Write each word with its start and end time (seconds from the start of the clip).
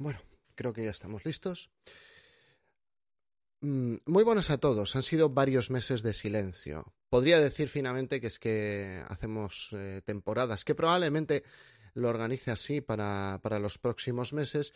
Bueno, 0.00 0.18
creo 0.54 0.72
que 0.72 0.82
ya 0.82 0.92
estamos 0.92 1.26
listos. 1.26 1.70
Mm, 3.60 3.96
muy 4.06 4.24
buenos 4.24 4.48
a 4.48 4.56
todos. 4.56 4.96
Han 4.96 5.02
sido 5.02 5.28
varios 5.28 5.70
meses 5.70 6.02
de 6.02 6.14
silencio. 6.14 6.94
Podría 7.10 7.38
decir 7.38 7.68
finalmente 7.68 8.18
que 8.18 8.28
es 8.28 8.38
que 8.38 9.04
hacemos 9.08 9.68
eh, 9.72 10.00
temporadas, 10.02 10.64
que 10.64 10.74
probablemente 10.74 11.44
lo 11.92 12.08
organice 12.08 12.50
así 12.50 12.80
para, 12.80 13.40
para, 13.42 13.58
los 13.58 13.76
próximos 13.76 14.32
meses, 14.32 14.72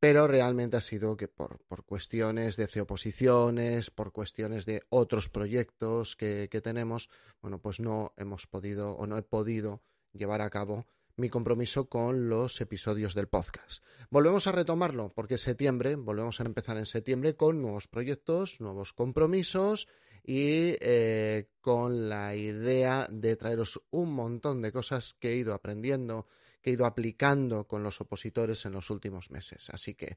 pero 0.00 0.26
realmente 0.26 0.76
ha 0.76 0.80
sido 0.80 1.16
que 1.16 1.28
por, 1.28 1.60
por 1.68 1.84
cuestiones 1.84 2.56
de 2.56 2.80
oposiciones, 2.80 3.92
por 3.92 4.10
cuestiones 4.10 4.66
de 4.66 4.82
otros 4.88 5.28
proyectos 5.28 6.16
que, 6.16 6.48
que 6.50 6.60
tenemos, 6.60 7.10
bueno, 7.40 7.60
pues 7.60 7.78
no 7.78 8.12
hemos 8.16 8.48
podido 8.48 8.90
o 8.96 9.06
no 9.06 9.18
he 9.18 9.22
podido 9.22 9.84
llevar 10.12 10.40
a 10.40 10.50
cabo 10.50 10.84
mi 11.16 11.28
compromiso 11.28 11.88
con 11.88 12.28
los 12.28 12.60
episodios 12.60 13.14
del 13.14 13.28
podcast. 13.28 13.84
Volvemos 14.10 14.46
a 14.46 14.52
retomarlo 14.52 15.12
porque 15.14 15.38
septiembre, 15.38 15.96
volvemos 15.96 16.40
a 16.40 16.44
empezar 16.44 16.76
en 16.76 16.86
septiembre 16.86 17.36
con 17.36 17.62
nuevos 17.62 17.88
proyectos, 17.88 18.60
nuevos 18.60 18.92
compromisos 18.92 19.88
y 20.24 20.76
eh, 20.80 21.50
con 21.60 22.08
la 22.08 22.34
idea 22.34 23.06
de 23.10 23.36
traeros 23.36 23.80
un 23.90 24.12
montón 24.12 24.62
de 24.62 24.72
cosas 24.72 25.14
que 25.14 25.32
he 25.32 25.36
ido 25.36 25.54
aprendiendo, 25.54 26.26
que 26.62 26.70
he 26.70 26.72
ido 26.72 26.86
aplicando 26.86 27.66
con 27.68 27.82
los 27.82 28.00
opositores 28.00 28.64
en 28.64 28.72
los 28.72 28.90
últimos 28.90 29.30
meses. 29.30 29.70
Así 29.70 29.94
que, 29.94 30.16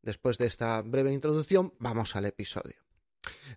después 0.00 0.38
de 0.38 0.46
esta 0.46 0.80
breve 0.82 1.12
introducción, 1.12 1.74
vamos 1.78 2.14
al 2.16 2.26
episodio. 2.26 2.85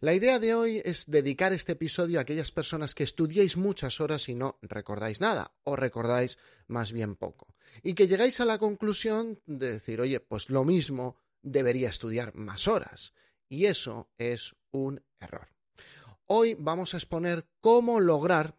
La 0.01 0.13
idea 0.13 0.39
de 0.39 0.53
hoy 0.53 0.81
es 0.85 1.05
dedicar 1.07 1.51
este 1.53 1.73
episodio 1.73 2.19
a 2.19 2.21
aquellas 2.21 2.51
personas 2.51 2.95
que 2.95 3.03
estudiáis 3.03 3.57
muchas 3.57 3.99
horas 3.99 4.29
y 4.29 4.35
no 4.35 4.57
recordáis 4.61 5.19
nada, 5.19 5.53
o 5.63 5.75
recordáis 5.75 6.37
más 6.67 6.91
bien 6.91 7.15
poco, 7.15 7.55
y 7.83 7.93
que 7.93 8.07
llegáis 8.07 8.39
a 8.39 8.45
la 8.45 8.57
conclusión 8.57 9.41
de 9.45 9.73
decir, 9.73 9.99
oye, 9.99 10.19
pues 10.19 10.49
lo 10.49 10.63
mismo 10.63 11.17
debería 11.41 11.89
estudiar 11.89 12.35
más 12.35 12.67
horas, 12.67 13.13
y 13.49 13.65
eso 13.65 14.09
es 14.17 14.55
un 14.71 15.03
error. 15.19 15.49
Hoy 16.25 16.55
vamos 16.57 16.93
a 16.93 16.97
exponer 16.97 17.47
cómo 17.59 17.99
lograr 17.99 18.55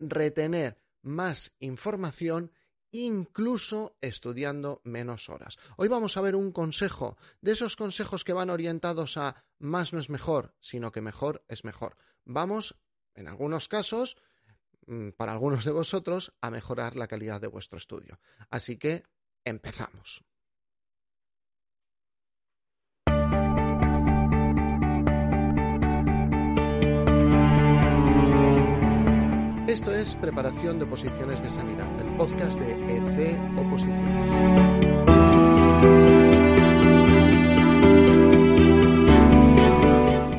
retener 0.00 0.78
más 1.02 1.52
información 1.60 2.50
incluso 2.92 3.96
estudiando 4.00 4.80
menos 4.84 5.28
horas. 5.28 5.58
Hoy 5.76 5.88
vamos 5.88 6.16
a 6.16 6.20
ver 6.20 6.36
un 6.36 6.52
consejo, 6.52 7.16
de 7.40 7.52
esos 7.52 7.76
consejos 7.76 8.24
que 8.24 8.32
van 8.32 8.50
orientados 8.50 9.16
a 9.16 9.44
más 9.58 9.92
no 9.92 10.00
es 10.00 10.10
mejor, 10.10 10.54
sino 10.60 10.92
que 10.92 11.00
mejor 11.00 11.44
es 11.48 11.64
mejor. 11.64 11.96
Vamos, 12.24 12.76
en 13.14 13.28
algunos 13.28 13.68
casos, 13.68 14.16
mm, 14.86 15.10
para 15.10 15.32
algunos 15.32 15.64
de 15.64 15.72
vosotros, 15.72 16.34
a 16.40 16.50
mejorar 16.50 16.96
la 16.96 17.08
calidad 17.08 17.40
de 17.40 17.48
vuestro 17.48 17.78
estudio. 17.78 18.20
Así 18.50 18.78
que 18.78 19.04
empezamos. 19.44 20.24
Esto 29.76 29.92
es 29.92 30.14
Preparación 30.14 30.78
de 30.78 30.86
Oposiciones 30.86 31.42
de 31.42 31.50
Sanidad, 31.50 31.86
el 32.00 32.06
podcast 32.16 32.58
de 32.58 32.96
EC 32.96 33.38
Oposiciones. 33.58 34.32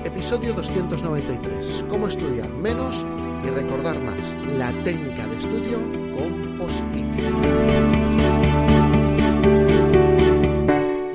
Episodio 0.05 0.55
293. 0.55 1.85
Cómo 1.87 2.07
estudiar 2.07 2.49
menos 2.49 3.05
y 3.43 3.49
recordar 3.51 3.99
más. 3.99 4.35
La 4.57 4.71
técnica 4.83 5.27
de 5.27 5.37
estudio 5.37 5.77
con 6.15 6.57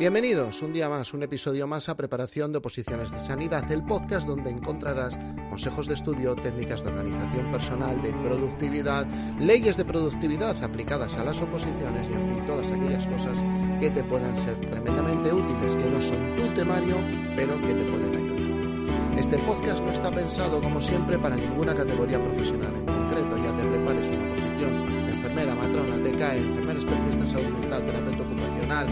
Bienvenidos 0.02 0.62
un 0.62 0.72
día 0.72 0.88
más, 0.88 1.14
un 1.14 1.22
episodio 1.22 1.68
más 1.68 1.88
a 1.88 1.96
Preparación 1.96 2.50
de 2.50 2.58
Oposiciones 2.58 3.12
de 3.12 3.20
Sanidad, 3.20 3.70
el 3.70 3.84
podcast 3.84 4.26
donde 4.26 4.50
encontrarás 4.50 5.16
consejos 5.48 5.86
de 5.86 5.94
estudio, 5.94 6.34
técnicas 6.34 6.82
de 6.82 6.90
organización 6.90 7.52
personal, 7.52 8.02
de 8.02 8.12
productividad, 8.14 9.06
leyes 9.38 9.76
de 9.76 9.84
productividad 9.84 10.60
aplicadas 10.64 11.16
a 11.18 11.22
las 11.22 11.40
oposiciones 11.40 12.10
y 12.10 12.14
en 12.14 12.34
fin, 12.34 12.46
todas 12.46 12.68
aquellas 12.72 13.06
cosas 13.06 13.44
que 13.78 13.90
te 13.90 14.02
puedan 14.02 14.36
ser 14.36 14.58
tremendamente 14.62 15.32
útiles, 15.32 15.76
que 15.76 15.88
no 15.88 16.02
son 16.02 16.18
tu 16.34 16.48
temario, 16.52 16.96
pero 17.36 17.54
que 17.60 17.72
te 17.72 17.84
pueden 17.84 18.16
ayudar. 18.16 19.18
Este 19.20 19.38
podcast 19.38 19.84
no 19.84 19.92
está 19.92 20.10
pensado, 20.10 20.60
como 20.60 20.82
siempre, 20.82 21.16
para 21.16 21.36
ninguna 21.36 21.76
categoría 21.76 22.20
profesional 22.20 22.74
en 22.74 22.86
concreto, 22.86 23.36
ya 23.36 23.56
te 23.56 23.68
prepares 23.68 24.08
una 24.08 24.32
oposición 24.32 25.12
enfermera, 25.12 25.54
matrona, 25.54 25.94
TKE, 26.02 26.38
enfermera 26.38 26.78
especialista 26.80 27.20
en 27.20 27.26
salud 27.28 27.58
mental, 27.60 27.86
terapeuta 27.86 28.22
ocupacional, 28.24 28.86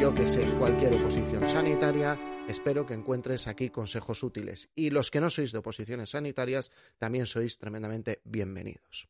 yo 0.00 0.14
que 0.14 0.28
sé, 0.28 0.46
cualquier 0.58 0.94
oposición 0.94 1.46
sanitaria, 1.48 2.18
espero 2.48 2.84
que 2.84 2.92
encuentres 2.92 3.46
aquí 3.46 3.70
consejos 3.70 4.22
útiles. 4.22 4.68
Y 4.74 4.90
los 4.90 5.10
que 5.10 5.20
no 5.20 5.30
sois 5.30 5.52
de 5.52 5.58
oposiciones 5.58 6.10
sanitarias, 6.10 6.70
también 6.98 7.26
sois 7.26 7.56
tremendamente 7.58 8.20
bienvenidos. 8.24 9.08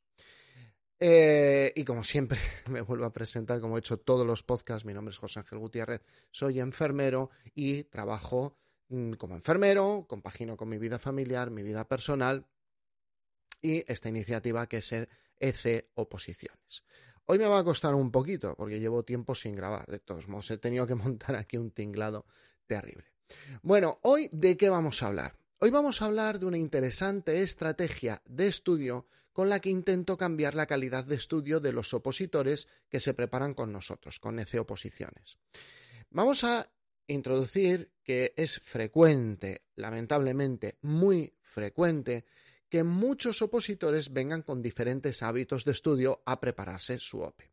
Eh, 1.00 1.72
y 1.74 1.84
como 1.84 2.04
siempre, 2.04 2.38
me 2.70 2.82
vuelvo 2.82 3.04
a 3.04 3.12
presentar, 3.12 3.60
como 3.60 3.76
he 3.76 3.80
hecho 3.80 3.98
todos 3.98 4.26
los 4.26 4.42
podcasts, 4.42 4.84
mi 4.84 4.94
nombre 4.94 5.12
es 5.12 5.18
José 5.18 5.40
Ángel 5.40 5.58
Gutiérrez, 5.58 6.02
soy 6.30 6.60
enfermero 6.60 7.30
y 7.54 7.84
trabajo 7.84 8.56
mm, 8.88 9.14
como 9.14 9.34
enfermero, 9.34 10.06
compagino 10.08 10.56
con 10.56 10.68
mi 10.68 10.78
vida 10.78 10.98
familiar, 10.98 11.50
mi 11.50 11.62
vida 11.62 11.88
personal 11.88 12.46
y 13.60 13.84
esta 13.90 14.08
iniciativa 14.08 14.68
que 14.68 14.78
es 14.78 14.92
EC 14.92 15.90
Oposiciones. 15.94 16.84
Hoy 17.28 17.38
me 17.38 17.48
va 17.48 17.58
a 17.58 17.64
costar 17.64 17.94
un 17.94 18.12
poquito 18.12 18.54
porque 18.54 18.78
llevo 18.78 19.04
tiempo 19.04 19.34
sin 19.34 19.54
grabar. 19.54 19.86
De 19.86 19.98
todos 19.98 20.28
modos, 20.28 20.50
he 20.52 20.58
tenido 20.58 20.86
que 20.86 20.94
montar 20.94 21.34
aquí 21.34 21.56
un 21.56 21.72
tinglado 21.72 22.24
terrible. 22.66 23.04
Bueno, 23.62 23.98
hoy 24.02 24.28
de 24.32 24.56
qué 24.56 24.70
vamos 24.70 25.02
a 25.02 25.08
hablar? 25.08 25.36
Hoy 25.58 25.70
vamos 25.70 26.00
a 26.00 26.06
hablar 26.06 26.38
de 26.38 26.46
una 26.46 26.56
interesante 26.56 27.42
estrategia 27.42 28.22
de 28.26 28.46
estudio 28.46 29.06
con 29.32 29.48
la 29.48 29.60
que 29.60 29.70
intento 29.70 30.16
cambiar 30.16 30.54
la 30.54 30.66
calidad 30.66 31.04
de 31.04 31.16
estudio 31.16 31.58
de 31.58 31.72
los 31.72 31.92
opositores 31.94 32.68
que 32.88 33.00
se 33.00 33.12
preparan 33.12 33.54
con 33.54 33.72
nosotros, 33.72 34.20
con 34.20 34.38
EC 34.38 34.60
Oposiciones. 34.60 35.38
Vamos 36.10 36.44
a 36.44 36.70
introducir 37.08 37.90
que 38.04 38.34
es 38.36 38.60
frecuente, 38.60 39.62
lamentablemente 39.74 40.78
muy 40.82 41.34
frecuente, 41.42 42.24
que 42.68 42.82
muchos 42.82 43.42
opositores 43.42 44.12
vengan 44.12 44.42
con 44.42 44.62
diferentes 44.62 45.22
hábitos 45.22 45.64
de 45.64 45.72
estudio 45.72 46.22
a 46.26 46.40
prepararse 46.40 46.98
su 46.98 47.20
OPE. 47.20 47.52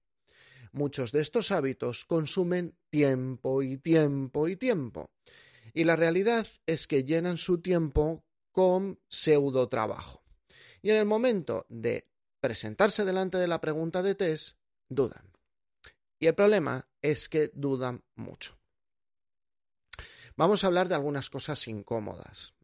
Muchos 0.72 1.12
de 1.12 1.22
estos 1.22 1.52
hábitos 1.52 2.04
consumen 2.06 2.76
tiempo 2.90 3.62
y 3.62 3.78
tiempo 3.78 4.48
y 4.48 4.56
tiempo. 4.56 5.12
Y 5.74 5.84
la 5.84 5.96
realidad 5.96 6.48
es 6.66 6.88
que 6.88 7.04
llenan 7.04 7.38
su 7.38 7.62
tiempo 7.62 8.24
con 8.52 9.00
pseudo 9.08 9.70
trabajo. 9.70 10.24
Y 10.82 10.90
en 10.90 10.98
el 10.98 11.06
momento 11.06 11.66
de 11.70 12.10
presentarse 12.40 13.06
delante 13.06 13.38
de 13.38 13.48
la 13.48 13.62
pregunta 13.62 14.02
de 14.02 14.16
test, 14.16 14.58
dudan. 14.90 15.32
Y 16.20 16.28
el 16.28 16.36
problema 16.36 16.88
es 17.02 17.30
que 17.30 17.52
dudan 17.54 18.04
mucho. 18.16 18.58
Vamos 20.36 20.64
a 20.64 20.68
hablar 20.68 20.90
de 20.90 20.96
algunas 20.96 21.30
cosas 21.30 21.68
incómodas. 21.68 22.56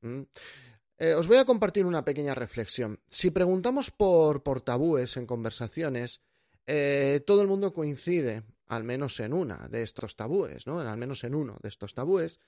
Eh, 1.01 1.13
os 1.13 1.29
voy 1.29 1.37
a 1.37 1.45
compartir 1.45 1.85
una 1.85 2.03
pequeña 2.03 2.35
reflexión. 2.35 2.99
Si 3.07 3.31
preguntamos 3.31 3.89
por, 3.89 4.41
tabúes 4.61 5.15
en 5.15 5.25
conversaciones, 5.25 6.19
eh, 6.67 7.23
todo 7.25 7.41
el 7.41 7.47
mundo 7.47 7.71
coincide, 7.71 8.43
al 8.67 8.83
menos 8.83 9.17
en 9.21 9.31
una 9.31 9.69
de 9.69 9.81
estos 9.81 10.17
tabúes, 10.17 10.67
¿no? 10.67 10.81
Al 10.81 10.97
menos 10.97 11.23
en 11.23 11.35
uno 11.35 11.57
de 11.63 11.69
estos 11.69 11.93
tabúes. 11.93 12.41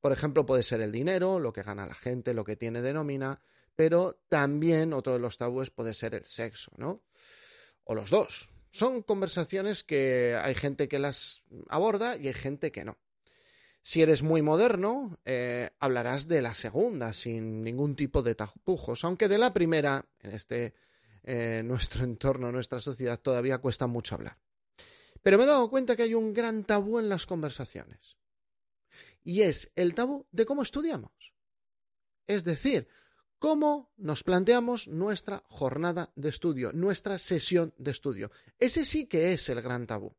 Por 0.00 0.12
ejemplo, 0.12 0.46
puede 0.46 0.62
ser 0.62 0.82
el 0.82 0.92
dinero, 0.92 1.40
lo 1.40 1.52
que 1.52 1.64
gana 1.64 1.84
la 1.84 1.96
gente, 1.96 2.32
lo 2.32 2.44
que 2.44 2.54
tiene 2.54 2.80
de 2.80 2.92
nómina, 2.92 3.40
pero 3.74 4.20
también 4.28 4.92
otro 4.92 5.14
de 5.14 5.18
los 5.18 5.36
tabúes 5.36 5.70
puede 5.70 5.92
ser 5.92 6.14
el 6.14 6.26
sexo, 6.26 6.70
¿no? 6.76 7.02
O 7.82 7.94
los 7.96 8.10
dos. 8.10 8.52
Son 8.70 9.02
conversaciones 9.02 9.82
que 9.82 10.38
hay 10.40 10.54
gente 10.54 10.86
que 10.86 11.00
las 11.00 11.42
aborda 11.68 12.16
y 12.16 12.28
hay 12.28 12.34
gente 12.34 12.70
que 12.70 12.84
no. 12.84 12.98
Si 13.86 14.02
eres 14.02 14.24
muy 14.24 14.42
moderno, 14.42 15.16
eh, 15.24 15.70
hablarás 15.78 16.26
de 16.26 16.42
la 16.42 16.56
segunda 16.56 17.12
sin 17.12 17.62
ningún 17.62 17.94
tipo 17.94 18.20
de 18.20 18.34
tapujos, 18.34 19.04
aunque 19.04 19.28
de 19.28 19.38
la 19.38 19.54
primera, 19.54 20.04
en 20.18 20.32
este 20.32 20.74
eh, 21.22 21.62
nuestro 21.64 22.02
entorno, 22.02 22.50
nuestra 22.50 22.80
sociedad, 22.80 23.20
todavía 23.20 23.58
cuesta 23.58 23.86
mucho 23.86 24.16
hablar. 24.16 24.38
Pero 25.22 25.38
me 25.38 25.44
he 25.44 25.46
dado 25.46 25.70
cuenta 25.70 25.94
que 25.94 26.02
hay 26.02 26.14
un 26.14 26.34
gran 26.34 26.64
tabú 26.64 26.98
en 26.98 27.08
las 27.08 27.26
conversaciones. 27.26 28.16
Y 29.22 29.42
es 29.42 29.70
el 29.76 29.94
tabú 29.94 30.26
de 30.32 30.46
cómo 30.46 30.62
estudiamos. 30.62 31.36
Es 32.26 32.42
decir, 32.42 32.88
cómo 33.38 33.92
nos 33.98 34.24
planteamos 34.24 34.88
nuestra 34.88 35.44
jornada 35.46 36.10
de 36.16 36.30
estudio, 36.30 36.72
nuestra 36.72 37.18
sesión 37.18 37.72
de 37.78 37.92
estudio. 37.92 38.32
Ese 38.58 38.84
sí 38.84 39.06
que 39.06 39.32
es 39.32 39.48
el 39.48 39.62
gran 39.62 39.86
tabú. 39.86 40.16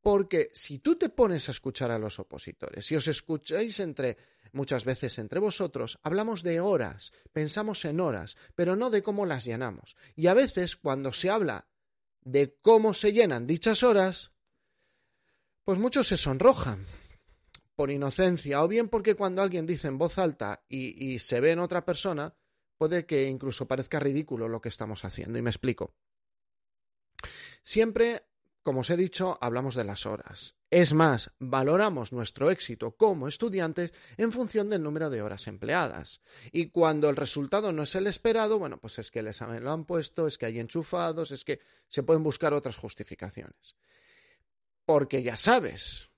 Porque 0.00 0.50
si 0.52 0.78
tú 0.78 0.96
te 0.96 1.08
pones 1.08 1.48
a 1.48 1.52
escuchar 1.52 1.90
a 1.90 1.98
los 1.98 2.18
opositores, 2.18 2.86
si 2.86 2.96
os 2.96 3.08
escucháis 3.08 3.80
entre 3.80 4.16
muchas 4.52 4.84
veces 4.84 5.18
entre 5.18 5.40
vosotros, 5.40 5.98
hablamos 6.02 6.42
de 6.42 6.60
horas, 6.60 7.12
pensamos 7.32 7.84
en 7.84 8.00
horas, 8.00 8.36
pero 8.54 8.76
no 8.76 8.90
de 8.90 9.02
cómo 9.02 9.26
las 9.26 9.44
llenamos. 9.44 9.96
Y 10.14 10.28
a 10.28 10.34
veces 10.34 10.76
cuando 10.76 11.12
se 11.12 11.30
habla 11.30 11.68
de 12.22 12.56
cómo 12.62 12.94
se 12.94 13.12
llenan 13.12 13.46
dichas 13.46 13.82
horas, 13.82 14.32
Pues 15.64 15.78
muchos 15.78 16.08
se 16.08 16.16
sonrojan 16.16 16.86
por 17.76 17.90
inocencia 17.90 18.64
o 18.64 18.68
bien 18.68 18.88
porque 18.88 19.14
cuando 19.14 19.42
alguien 19.42 19.66
dice 19.66 19.88
en 19.88 19.98
voz 19.98 20.16
alta 20.18 20.64
y, 20.66 21.12
y 21.12 21.18
se 21.18 21.40
ve 21.40 21.50
en 21.52 21.58
otra 21.58 21.84
persona, 21.84 22.34
puede 22.78 23.04
que 23.04 23.26
incluso 23.26 23.68
parezca 23.68 24.00
ridículo 24.00 24.48
lo 24.48 24.62
que 24.62 24.70
estamos 24.70 25.04
haciendo. 25.04 25.38
Y 25.38 25.42
me 25.42 25.50
explico. 25.50 25.94
Siempre, 27.62 28.27
como 28.62 28.80
os 28.80 28.90
he 28.90 28.96
dicho, 28.96 29.38
hablamos 29.40 29.74
de 29.74 29.84
las 29.84 30.04
horas. 30.06 30.56
Es 30.70 30.92
más, 30.92 31.30
valoramos 31.38 32.12
nuestro 32.12 32.50
éxito 32.50 32.96
como 32.96 33.26
estudiantes 33.26 33.94
en 34.16 34.32
función 34.32 34.68
del 34.68 34.82
número 34.82 35.08
de 35.08 35.22
horas 35.22 35.46
empleadas. 35.46 36.20
Y 36.52 36.68
cuando 36.68 37.08
el 37.08 37.16
resultado 37.16 37.72
no 37.72 37.84
es 37.84 37.94
el 37.94 38.06
esperado, 38.06 38.58
bueno, 38.58 38.78
pues 38.78 38.98
es 38.98 39.10
que 39.10 39.20
el 39.20 39.28
examen 39.28 39.64
lo 39.64 39.72
han 39.72 39.86
puesto, 39.86 40.26
es 40.26 40.36
que 40.36 40.46
hay 40.46 40.60
enchufados, 40.60 41.30
es 41.30 41.44
que 41.44 41.60
se 41.88 42.02
pueden 42.02 42.22
buscar 42.22 42.52
otras 42.52 42.76
justificaciones. 42.76 43.76
Porque 44.84 45.22
ya 45.22 45.36
sabes, 45.36 46.10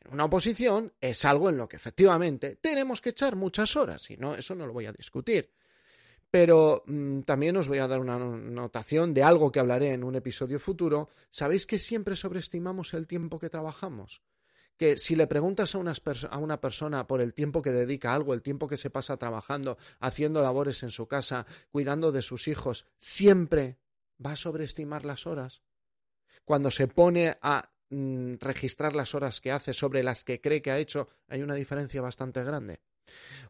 en 0.00 0.14
una 0.14 0.24
oposición 0.24 0.94
es 1.00 1.24
algo 1.24 1.50
en 1.50 1.58
lo 1.58 1.68
que 1.68 1.76
efectivamente 1.76 2.56
tenemos 2.56 3.02
que 3.02 3.10
echar 3.10 3.36
muchas 3.36 3.76
horas, 3.76 4.10
y 4.10 4.16
no, 4.16 4.34
eso 4.34 4.54
no 4.54 4.66
lo 4.66 4.72
voy 4.72 4.86
a 4.86 4.92
discutir. 4.92 5.52
Pero 6.30 6.82
mm, 6.86 7.20
también 7.20 7.56
os 7.56 7.68
voy 7.68 7.78
a 7.78 7.88
dar 7.88 8.00
una 8.00 8.18
notación 8.18 9.14
de 9.14 9.22
algo 9.22 9.50
que 9.50 9.60
hablaré 9.60 9.92
en 9.92 10.04
un 10.04 10.14
episodio 10.14 10.60
futuro. 10.60 11.08
¿Sabéis 11.30 11.66
que 11.66 11.78
siempre 11.78 12.16
sobreestimamos 12.16 12.92
el 12.94 13.06
tiempo 13.06 13.38
que 13.38 13.48
trabajamos? 13.48 14.22
Que 14.76 14.98
si 14.98 15.16
le 15.16 15.26
preguntas 15.26 15.74
a, 15.74 16.38
una 16.38 16.60
persona 16.60 17.06
por 17.06 17.20
el 17.20 17.34
tiempo 17.34 17.62
que 17.62 17.72
dedica 17.72 18.12
a 18.12 18.14
algo, 18.14 18.34
el 18.34 18.42
tiempo 18.42 18.68
que 18.68 18.76
se 18.76 18.90
pasa 18.90 19.16
trabajando, 19.16 19.78
haciendo 19.98 20.42
labores 20.42 20.82
en 20.82 20.90
su 20.90 21.08
casa, 21.08 21.46
cuidando 21.70 22.12
de 22.12 22.22
sus 22.22 22.46
hijos, 22.46 22.86
siempre 22.98 23.78
va 24.24 24.32
a 24.32 24.36
sobreestimar 24.36 25.04
las 25.04 25.26
horas. 25.26 25.62
Cuando 26.44 26.70
se 26.70 26.88
pone 26.88 27.38
a 27.40 27.70
mm, 27.90 28.34
registrar 28.38 28.94
las 28.94 29.14
horas 29.14 29.40
que 29.40 29.50
hace 29.50 29.72
sobre 29.72 30.02
las 30.02 30.22
que 30.24 30.40
cree 30.40 30.62
que 30.62 30.70
ha 30.70 30.78
hecho, 30.78 31.08
hay 31.26 31.42
una 31.42 31.54
diferencia 31.54 32.00
bastante 32.00 32.44
grande. 32.44 32.80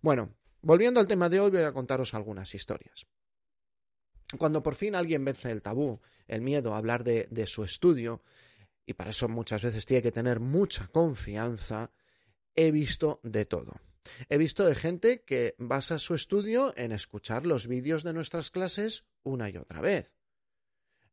Bueno, 0.01 0.35
Volviendo 0.61 1.01
al 1.01 1.07
tema 1.07 1.29
de 1.29 1.41
hoy, 1.41 1.51
voy 1.51 1.63
a 1.63 1.73
contaros 1.73 2.15
algunas 2.15 2.55
historias. 2.55 3.07
Cuando 4.37 4.63
por 4.63 4.75
fin 4.75 4.95
alguien 4.95 5.25
vence 5.25 5.51
el 5.51 5.63
tabú, 5.63 6.01
el 6.27 6.43
miedo 6.43 6.75
a 6.75 6.79
hablar 6.79 7.05
de, 7.05 7.47
su 7.47 7.65
estudio, 7.65 8.23
y 8.85 8.95
para 8.95 9.11
eso 9.11 9.29
muchas 9.29 9.63
veces 9.63 9.87
tiene 9.87 10.03
que 10.03 10.13
tener 10.13 10.41
mucha 10.41 10.89
confianza, 10.89 11.93
he 12.55 12.71
visto 12.71 13.21
de 13.23 13.47
todo. 13.47 13.81
He 14.29 14.37
visto 14.37 14.65
de 14.65 14.75
gente 14.75 15.23
que 15.23 15.55
basa 15.59 15.99
su 15.99 16.15
estudio 16.15 16.75
en 16.77 16.93
escuchar 16.93 17.47
los 17.47 17.67
vídeos 17.67 18.03
de 18.03 18.13
nuestras 18.13 18.51
clases 18.51 19.05
una 19.23 19.49
y 19.49 19.57
otra 19.57 19.81
vez. 19.81 20.17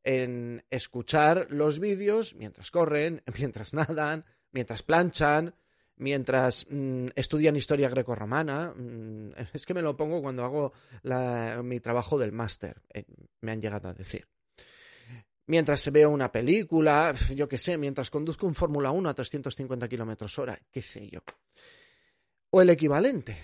En 0.04 0.66
escuchar 0.70 1.48
los 1.50 1.80
vídeos 1.80 2.36
mientras 2.36 2.72
corren, 2.72 3.24
mientras 3.38 3.74
nadan, 3.74 4.26
mientras 4.52 4.84
planchan, 4.84 5.56
mientras 5.98 6.66
mm, 6.70 7.08
estudian 7.16 7.56
historia 7.56 7.90
grecorromana. 7.90 8.74
Mm, 8.76 9.32
es 9.54 9.66
que 9.66 9.74
me 9.74 9.82
lo 9.82 9.96
pongo 9.96 10.22
cuando 10.22 10.44
hago 10.44 10.74
mi 11.64 11.80
trabajo 11.80 12.18
del 12.18 12.32
máster, 12.32 12.82
eh, 12.94 13.06
me 13.42 13.52
han 13.52 13.62
llegado 13.62 13.90
a 13.90 13.94
decir. 13.94 14.28
Mientras 15.48 15.80
se 15.82 15.92
veo 15.92 16.10
una 16.10 16.32
película, 16.32 17.14
yo 17.36 17.48
qué 17.48 17.58
sé, 17.58 17.78
mientras 17.78 18.10
conduzco 18.10 18.48
un 18.48 18.56
Fórmula 18.56 18.92
1 18.92 19.10
a 19.10 19.14
350 19.14 19.88
kilómetros 19.88 20.40
hora, 20.40 20.60
qué 20.72 20.82
sé 20.82 21.08
yo. 21.08 21.22
O 22.50 22.62
el 22.62 22.70
equivalente. 22.70 23.38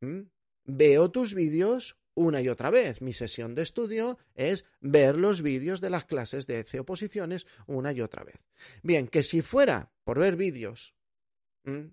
¿Mm? 0.00 0.20
Veo 0.64 1.10
tus 1.10 1.34
vídeos 1.34 1.96
una 2.14 2.42
y 2.42 2.48
otra 2.48 2.70
vez. 2.70 3.00
Mi 3.00 3.12
sesión 3.14 3.54
de 3.54 3.62
estudio 3.62 4.18
es 4.34 4.66
ver 4.80 5.16
los 5.16 5.40
vídeos 5.40 5.80
de 5.80 5.90
las 5.90 6.04
clases 6.04 6.46
de 6.46 6.62
C 6.64 6.80
oposiciones 6.80 7.46
una 7.66 7.92
y 7.92 8.02
otra 8.02 8.24
vez. 8.24 8.40
Bien, 8.82 9.08
que 9.08 9.22
si 9.22 9.40
fuera 9.40 9.92
por 10.04 10.18
ver 10.18 10.36
vídeos 10.36 10.94
¿Mm? 11.66 11.90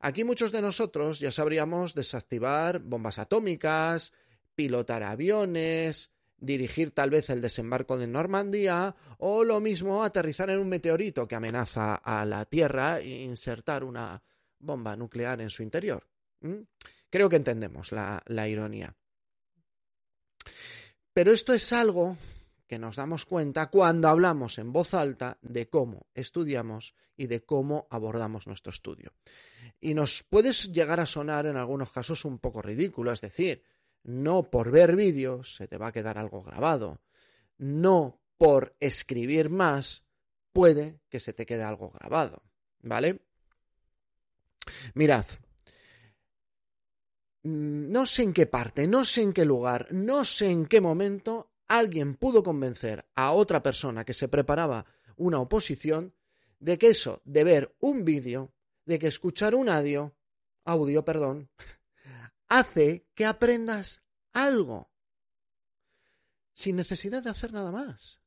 Aquí 0.00 0.24
muchos 0.24 0.52
de 0.52 0.62
nosotros 0.62 1.20
ya 1.20 1.30
sabríamos 1.30 1.94
desactivar 1.94 2.80
bombas 2.80 3.18
atómicas, 3.18 4.12
pilotar 4.54 5.02
aviones, 5.02 6.10
dirigir 6.36 6.92
tal 6.92 7.10
vez 7.10 7.30
el 7.30 7.40
desembarco 7.40 7.98
de 7.98 8.06
Normandía 8.06 8.94
o 9.18 9.44
lo 9.44 9.60
mismo 9.60 10.02
aterrizar 10.02 10.50
en 10.50 10.60
un 10.60 10.68
meteorito 10.68 11.26
que 11.26 11.34
amenaza 11.34 11.96
a 11.96 12.24
la 12.24 12.44
Tierra 12.44 13.00
e 13.00 13.22
insertar 13.22 13.84
una 13.84 14.22
bomba 14.58 14.96
nuclear 14.96 15.40
en 15.40 15.50
su 15.50 15.62
interior. 15.62 16.06
¿Mm? 16.40 16.62
Creo 17.10 17.28
que 17.28 17.36
entendemos 17.36 17.92
la, 17.92 18.22
la 18.26 18.48
ironía. 18.48 18.94
Pero 21.12 21.32
esto 21.32 21.52
es 21.52 21.72
algo 21.72 22.16
que 22.68 22.78
nos 22.78 22.96
damos 22.96 23.24
cuenta 23.24 23.70
cuando 23.70 24.08
hablamos 24.08 24.58
en 24.58 24.72
voz 24.72 24.94
alta 24.94 25.38
de 25.40 25.68
cómo 25.68 26.06
estudiamos 26.14 26.94
y 27.16 27.26
de 27.26 27.44
cómo 27.44 27.88
abordamos 27.90 28.46
nuestro 28.46 28.70
estudio. 28.70 29.14
Y 29.80 29.94
nos 29.94 30.22
puede 30.22 30.52
llegar 30.52 31.00
a 31.00 31.06
sonar 31.06 31.46
en 31.46 31.56
algunos 31.56 31.90
casos 31.90 32.24
un 32.24 32.38
poco 32.38 32.60
ridículo, 32.60 33.10
es 33.10 33.22
decir, 33.22 33.64
no 34.04 34.50
por 34.50 34.70
ver 34.70 34.94
vídeos 34.94 35.56
se 35.56 35.66
te 35.66 35.78
va 35.78 35.88
a 35.88 35.92
quedar 35.92 36.18
algo 36.18 36.42
grabado, 36.42 37.00
no 37.56 38.20
por 38.36 38.76
escribir 38.80 39.50
más 39.50 40.04
puede 40.52 41.00
que 41.08 41.20
se 41.20 41.32
te 41.32 41.46
quede 41.46 41.62
algo 41.62 41.90
grabado, 41.90 42.42
¿vale? 42.80 43.22
Mirad, 44.94 45.24
mm, 47.42 47.90
no 47.90 48.04
sé 48.04 48.22
en 48.22 48.32
qué 48.32 48.46
parte, 48.46 48.86
no 48.86 49.04
sé 49.04 49.22
en 49.22 49.32
qué 49.32 49.44
lugar, 49.44 49.88
no 49.90 50.24
sé 50.24 50.50
en 50.50 50.66
qué 50.66 50.80
momento 50.80 51.50
alguien 51.68 52.16
pudo 52.16 52.42
convencer 52.42 53.06
a 53.14 53.32
otra 53.32 53.62
persona 53.62 54.04
que 54.04 54.14
se 54.14 54.28
preparaba 54.28 54.86
una 55.16 55.38
oposición 55.38 56.14
de 56.58 56.78
que 56.78 56.88
eso, 56.88 57.22
de 57.24 57.44
ver 57.44 57.76
un 57.78 58.04
vídeo, 58.04 58.54
de 58.84 58.98
que 58.98 59.06
escuchar 59.06 59.54
un 59.54 59.68
audio, 59.68 60.16
audio, 60.64 61.04
perdón, 61.04 61.50
hace 62.48 63.06
que 63.14 63.26
aprendas 63.26 64.02
algo 64.32 64.90
sin 66.52 66.76
necesidad 66.76 67.22
de 67.22 67.30
hacer 67.30 67.52
nada 67.52 67.70
más. 67.70 68.20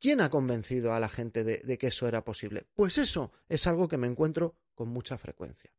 ¿Quién 0.00 0.20
ha 0.20 0.30
convencido 0.30 0.92
a 0.92 0.98
la 0.98 1.08
gente 1.08 1.44
de, 1.44 1.58
de, 1.58 1.78
que 1.78 1.86
eso 1.86 2.08
era 2.08 2.24
posible? 2.24 2.66
Pues 2.74 2.98
eso 2.98 3.30
es 3.48 3.68
algo 3.68 3.86
que 3.86 3.98
me 3.98 4.08
encuentro 4.08 4.58
con 4.74 4.88
mucha 4.88 5.16
frecuencia. 5.16 5.72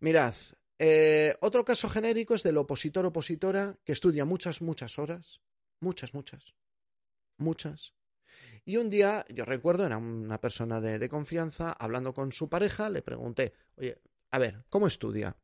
Mirad, 0.00 0.34
eh, 0.78 1.34
otro 1.40 1.64
caso 1.64 1.88
genérico 1.88 2.34
es 2.34 2.42
del 2.42 2.58
opositor 2.58 3.06
opositora 3.06 3.78
que 3.84 3.92
estudia 3.92 4.24
muchas, 4.24 4.60
muchas 4.60 4.98
horas, 4.98 5.40
muchas, 5.80 6.14
muchas, 6.14 6.54
muchas. 7.38 7.94
Y 8.64 8.76
un 8.76 8.90
día, 8.90 9.24
yo 9.28 9.44
recuerdo, 9.44 9.86
era 9.86 9.96
una 9.96 10.40
persona 10.40 10.80
de, 10.80 11.08
confianza, 11.08 11.72
hablando 11.72 12.12
con 12.12 12.32
su 12.32 12.48
pareja, 12.48 12.90
le 12.90 13.00
pregunté, 13.00 13.54
oye, 13.76 14.00
a 14.32 14.38
ver, 14.38 14.64
¿cómo 14.68 14.86
estudia? 14.86 15.36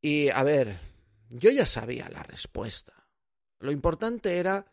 Y 0.00 0.28
a 0.28 0.42
ver, 0.44 0.78
yo 1.28 1.50
ya 1.50 1.66
sabía 1.66 2.08
la 2.08 2.22
respuesta. 2.22 3.08
Lo 3.58 3.72
importante 3.72 4.38
era 4.38 4.64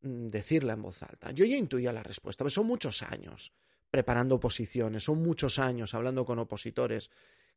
mm, 0.00 0.26
decirla 0.26 0.72
en 0.72 0.82
voz 0.82 1.02
alta. 1.02 1.30
Yo 1.30 1.44
ya 1.44 1.56
intuía 1.56 1.92
la 1.92 2.02
respuesta, 2.02 2.42
pero 2.42 2.50
son 2.50 2.66
muchos 2.66 3.02
años 3.02 3.52
preparando 3.90 4.34
oposiciones, 4.34 5.04
son 5.04 5.22
muchos 5.22 5.60
años 5.60 5.94
hablando 5.94 6.24
con 6.24 6.40
opositores 6.40 7.12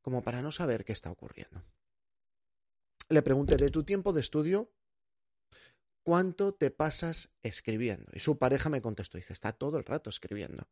como 0.08 0.24
para 0.24 0.42
no 0.42 0.54
saber 0.54 0.86
qué 0.86 0.94
está 0.94 1.12
ocurriendo. 1.12 1.66
Le 3.10 3.22
pregunté 3.22 3.58
de 3.58 3.70
tu 3.70 3.84
tiempo 3.84 4.14
de 4.14 4.22
estudio, 4.22 4.72
¿cuánto 6.02 6.54
te 6.54 6.72
pasas 6.72 7.30
escribiendo? 7.44 8.10
Y 8.14 8.20
su 8.20 8.38
pareja 8.38 8.70
me 8.70 8.82
contestó, 8.82 9.18
dice, 9.18 9.34
está 9.34 9.52
todo 9.52 9.78
el 9.78 9.84
rato 9.84 10.10
escribiendo. 10.10 10.70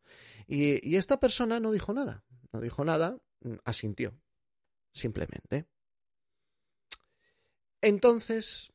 Y, 0.48 0.90
y 0.90 0.96
esta 0.96 1.20
persona 1.20 1.60
no 1.60 1.74
dijo 1.74 1.94
nada, 1.94 2.24
no 2.54 2.62
dijo 2.62 2.86
nada, 2.86 3.20
mm, 3.42 3.56
asintió, 3.66 4.18
simplemente. 4.94 5.66
Entonces 7.82 8.72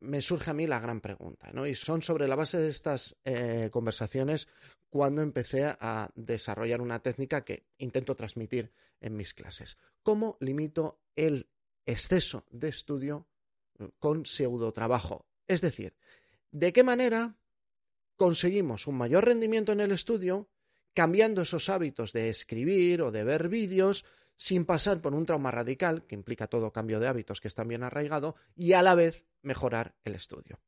me 0.00 0.20
surge 0.20 0.50
a 0.50 0.54
mí 0.54 0.66
la 0.66 0.80
gran 0.80 1.00
pregunta, 1.00 1.50
¿no? 1.52 1.66
Y 1.66 1.74
son 1.74 2.02
sobre 2.02 2.26
la 2.26 2.36
base 2.36 2.58
de 2.58 2.70
estas 2.70 3.16
eh, 3.24 3.68
conversaciones 3.70 4.48
cuando 4.88 5.22
empecé 5.22 5.64
a 5.64 6.10
desarrollar 6.14 6.80
una 6.80 7.00
técnica 7.00 7.44
que 7.44 7.66
intento 7.78 8.14
transmitir 8.16 8.72
en 9.00 9.16
mis 9.16 9.34
clases. 9.34 9.78
¿Cómo 10.02 10.36
limito 10.40 11.00
el 11.16 11.48
exceso 11.86 12.44
de 12.50 12.68
estudio 12.68 13.28
eh, 13.78 13.90
con 13.98 14.26
pseudotrabajo? 14.26 15.26
Es 15.46 15.60
decir, 15.60 15.94
¿de 16.50 16.72
qué 16.72 16.82
manera 16.82 17.36
conseguimos 18.16 18.86
un 18.86 18.96
mayor 18.96 19.24
rendimiento 19.26 19.72
en 19.72 19.80
el 19.80 19.92
estudio 19.92 20.48
cambiando 20.94 21.42
esos 21.42 21.68
hábitos 21.68 22.12
de 22.12 22.28
escribir 22.28 23.02
o 23.02 23.10
de 23.10 23.24
ver 23.24 23.48
vídeos 23.48 24.04
sin 24.40 24.64
pasar 24.64 25.02
por 25.02 25.12
un 25.14 25.26
trauma 25.26 25.50
radical, 25.50 26.06
que 26.06 26.14
implica 26.14 26.46
todo 26.46 26.72
cambio 26.72 26.98
de 26.98 27.06
hábitos 27.06 27.42
que 27.42 27.48
están 27.48 27.68
bien 27.68 27.82
arraigado, 27.82 28.36
y 28.56 28.72
a 28.72 28.80
la 28.80 28.94
vez 28.94 29.26
mejorar 29.42 29.94
el 30.02 30.14
estudio? 30.14 30.58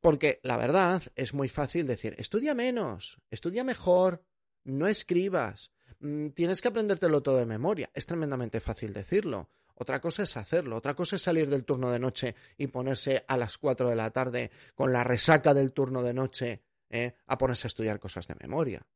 Porque 0.00 0.40
la 0.42 0.56
verdad 0.56 1.02
es 1.14 1.34
muy 1.34 1.50
fácil 1.50 1.86
decir, 1.86 2.14
estudia 2.16 2.54
menos, 2.54 3.20
estudia 3.30 3.64
mejor, 3.64 4.24
no 4.64 4.86
escribas, 4.88 5.72
mm, 6.00 6.28
tienes 6.28 6.62
que 6.62 6.68
aprendértelo 6.68 7.22
todo 7.22 7.36
de 7.36 7.44
memoria. 7.44 7.90
Es 7.92 8.06
tremendamente 8.06 8.60
fácil 8.60 8.94
decirlo. 8.94 9.50
Otra 9.74 10.00
cosa 10.00 10.22
es 10.22 10.34
hacerlo, 10.38 10.76
otra 10.76 10.94
cosa 10.94 11.16
es 11.16 11.22
salir 11.22 11.50
del 11.50 11.66
turno 11.66 11.90
de 11.90 11.98
noche 11.98 12.34
y 12.56 12.68
ponerse 12.68 13.26
a 13.28 13.36
las 13.36 13.58
4 13.58 13.90
de 13.90 13.96
la 13.96 14.10
tarde 14.10 14.50
con 14.74 14.90
la 14.90 15.04
resaca 15.04 15.52
del 15.52 15.74
turno 15.74 16.02
de 16.02 16.14
noche 16.14 16.62
¿eh? 16.88 17.14
a 17.26 17.36
ponerse 17.36 17.66
a 17.66 17.68
estudiar 17.68 18.00
cosas 18.00 18.26
de 18.26 18.36
memoria. 18.40 18.86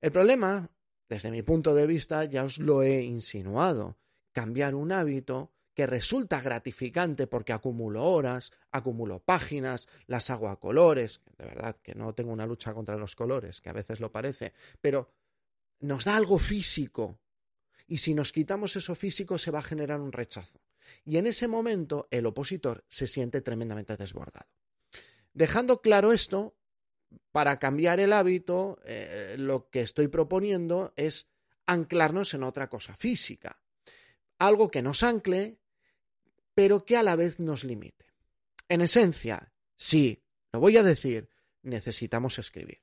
El 0.00 0.10
problema, 0.10 0.68
desde 1.10 1.32
mi 1.32 1.42
punto 1.42 1.74
de 1.74 1.88
vista, 1.88 2.24
ya 2.24 2.44
os 2.44 2.58
lo 2.58 2.84
he 2.84 3.02
insinuado, 3.02 3.98
cambiar 4.30 4.76
un 4.76 4.92
hábito 4.92 5.52
que 5.74 5.86
resulta 5.86 6.40
gratificante 6.40 7.26
porque 7.26 7.52
acumulo 7.52 8.04
horas, 8.04 8.52
acumulo 8.70 9.18
páginas, 9.18 9.88
las 10.06 10.30
hago 10.30 10.48
a 10.48 10.60
colores, 10.60 11.20
de 11.36 11.46
verdad 11.46 11.76
que 11.82 11.96
no 11.96 12.14
tengo 12.14 12.32
una 12.32 12.46
lucha 12.46 12.72
contra 12.72 12.96
los 12.96 13.16
colores, 13.16 13.60
que 13.60 13.70
a 13.70 13.72
veces 13.72 13.98
lo 13.98 14.12
parece, 14.12 14.52
pero 14.80 15.10
nos 15.80 16.04
da 16.04 16.16
algo 16.16 16.38
físico. 16.38 17.18
Y 17.88 17.98
si 17.98 18.14
nos 18.14 18.30
quitamos 18.30 18.76
eso 18.76 18.94
físico 18.94 19.36
se 19.36 19.50
va 19.50 19.58
a 19.58 19.64
generar 19.64 20.00
un 20.00 20.12
rechazo. 20.12 20.60
Y 21.04 21.16
en 21.16 21.26
ese 21.26 21.48
momento 21.48 22.06
el 22.12 22.26
opositor 22.26 22.84
se 22.86 23.08
siente 23.08 23.40
tremendamente 23.40 23.96
desbordado. 23.96 24.46
Dejando 25.32 25.80
claro 25.80 26.12
esto, 26.12 26.54
para 27.32 27.58
cambiar 27.58 28.00
el 28.00 28.12
hábito, 28.12 28.80
eh, 28.84 29.36
lo 29.38 29.68
que 29.70 29.80
estoy 29.80 30.08
proponiendo 30.08 30.92
es 30.96 31.28
anclarnos 31.66 32.34
en 32.34 32.42
otra 32.42 32.68
cosa 32.68 32.96
física. 32.96 33.60
Algo 34.38 34.70
que 34.70 34.82
nos 34.82 35.02
ancle, 35.02 35.58
pero 36.54 36.84
que 36.84 36.96
a 36.96 37.02
la 37.02 37.16
vez 37.16 37.40
nos 37.40 37.64
limite. 37.64 38.06
En 38.68 38.80
esencia, 38.80 39.52
sí, 39.76 40.22
lo 40.52 40.60
voy 40.60 40.76
a 40.76 40.82
decir, 40.82 41.28
necesitamos 41.62 42.38
escribir. 42.38 42.80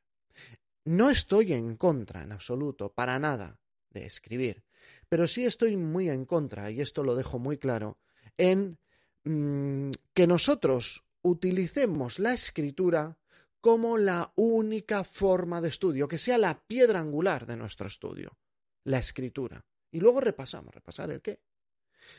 No 0.86 1.10
estoy 1.10 1.54
en 1.54 1.76
contra 1.76 2.24
en 2.24 2.32
absoluto, 2.32 2.94
para 2.94 3.20
nada, 3.20 3.60
de 3.90 4.06
escribir, 4.06 4.64
pero 5.10 5.28
sí 5.28 5.46
estoy 5.46 5.76
muy 5.76 6.10
en 6.10 6.26
contra, 6.26 6.72
y 6.72 6.82
esto 6.82 7.04
lo 7.04 7.16
dejo 7.16 7.40
muy 7.40 7.58
claro, 7.58 8.00
en 8.38 8.78
mm, 9.24 9.92
que 10.14 10.28
nosotros 10.28 11.04
utilicemos 11.22 12.20
la 12.20 12.34
escritura 12.34 13.18
como 13.62 13.98
la 13.98 14.32
única 14.36 15.04
forma 15.04 15.62
de 15.62 15.70
estudio, 15.70 16.08
que 16.08 16.18
sea 16.18 16.38
la 16.38 16.64
piedra 16.66 17.00
angular 17.00 17.46
de 17.46 17.58
nuestro 17.58 17.88
estudio, 17.88 18.38
la 18.84 19.00
escritura. 19.00 19.66
Y 19.92 20.00
luego 20.00 20.22
repasamos, 20.22 20.74
repasar 20.74 21.12
el 21.12 21.22
qué. 21.22 21.42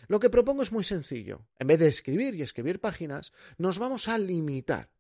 Lo 0.07 0.21
que 0.21 0.31
propongo 0.31 0.63
es 0.63 0.73
muy 0.73 0.85
sencillo. 0.85 1.47
En 1.59 1.67
vez 1.67 1.79
de 1.79 1.89
escribir 1.89 2.35
y 2.35 2.43
escribir 2.43 2.81
páginas, 2.81 3.33
nos 3.57 3.79
vamos 3.79 4.09
a 4.09 4.19
limitar. 4.19 4.91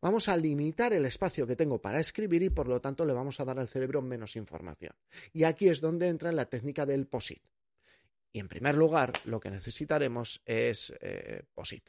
Vamos 0.00 0.28
a 0.28 0.36
limitar 0.36 0.92
el 0.92 1.04
espacio 1.04 1.46
que 1.46 1.56
tengo 1.56 1.80
para 1.80 2.00
escribir 2.00 2.42
y 2.42 2.50
por 2.50 2.68
lo 2.68 2.80
tanto 2.80 3.04
le 3.04 3.12
vamos 3.12 3.40
a 3.40 3.44
dar 3.44 3.58
al 3.58 3.68
cerebro 3.68 4.02
menos 4.02 4.36
información. 4.36 4.94
Y 5.32 5.44
aquí 5.44 5.68
es 5.68 5.80
donde 5.80 6.08
entra 6.08 6.32
la 6.32 6.46
técnica 6.46 6.86
del 6.86 7.06
POSIT. 7.06 7.42
Y 8.32 8.40
en 8.40 8.48
primer 8.48 8.76
lugar, 8.76 9.12
lo 9.24 9.40
que 9.40 9.50
necesitaremos 9.50 10.42
es 10.44 10.92
eh, 11.00 11.44
POSIT. 11.54 11.88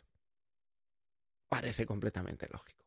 Parece 1.50 1.86
completamente 1.86 2.48
lógico. 2.52 2.87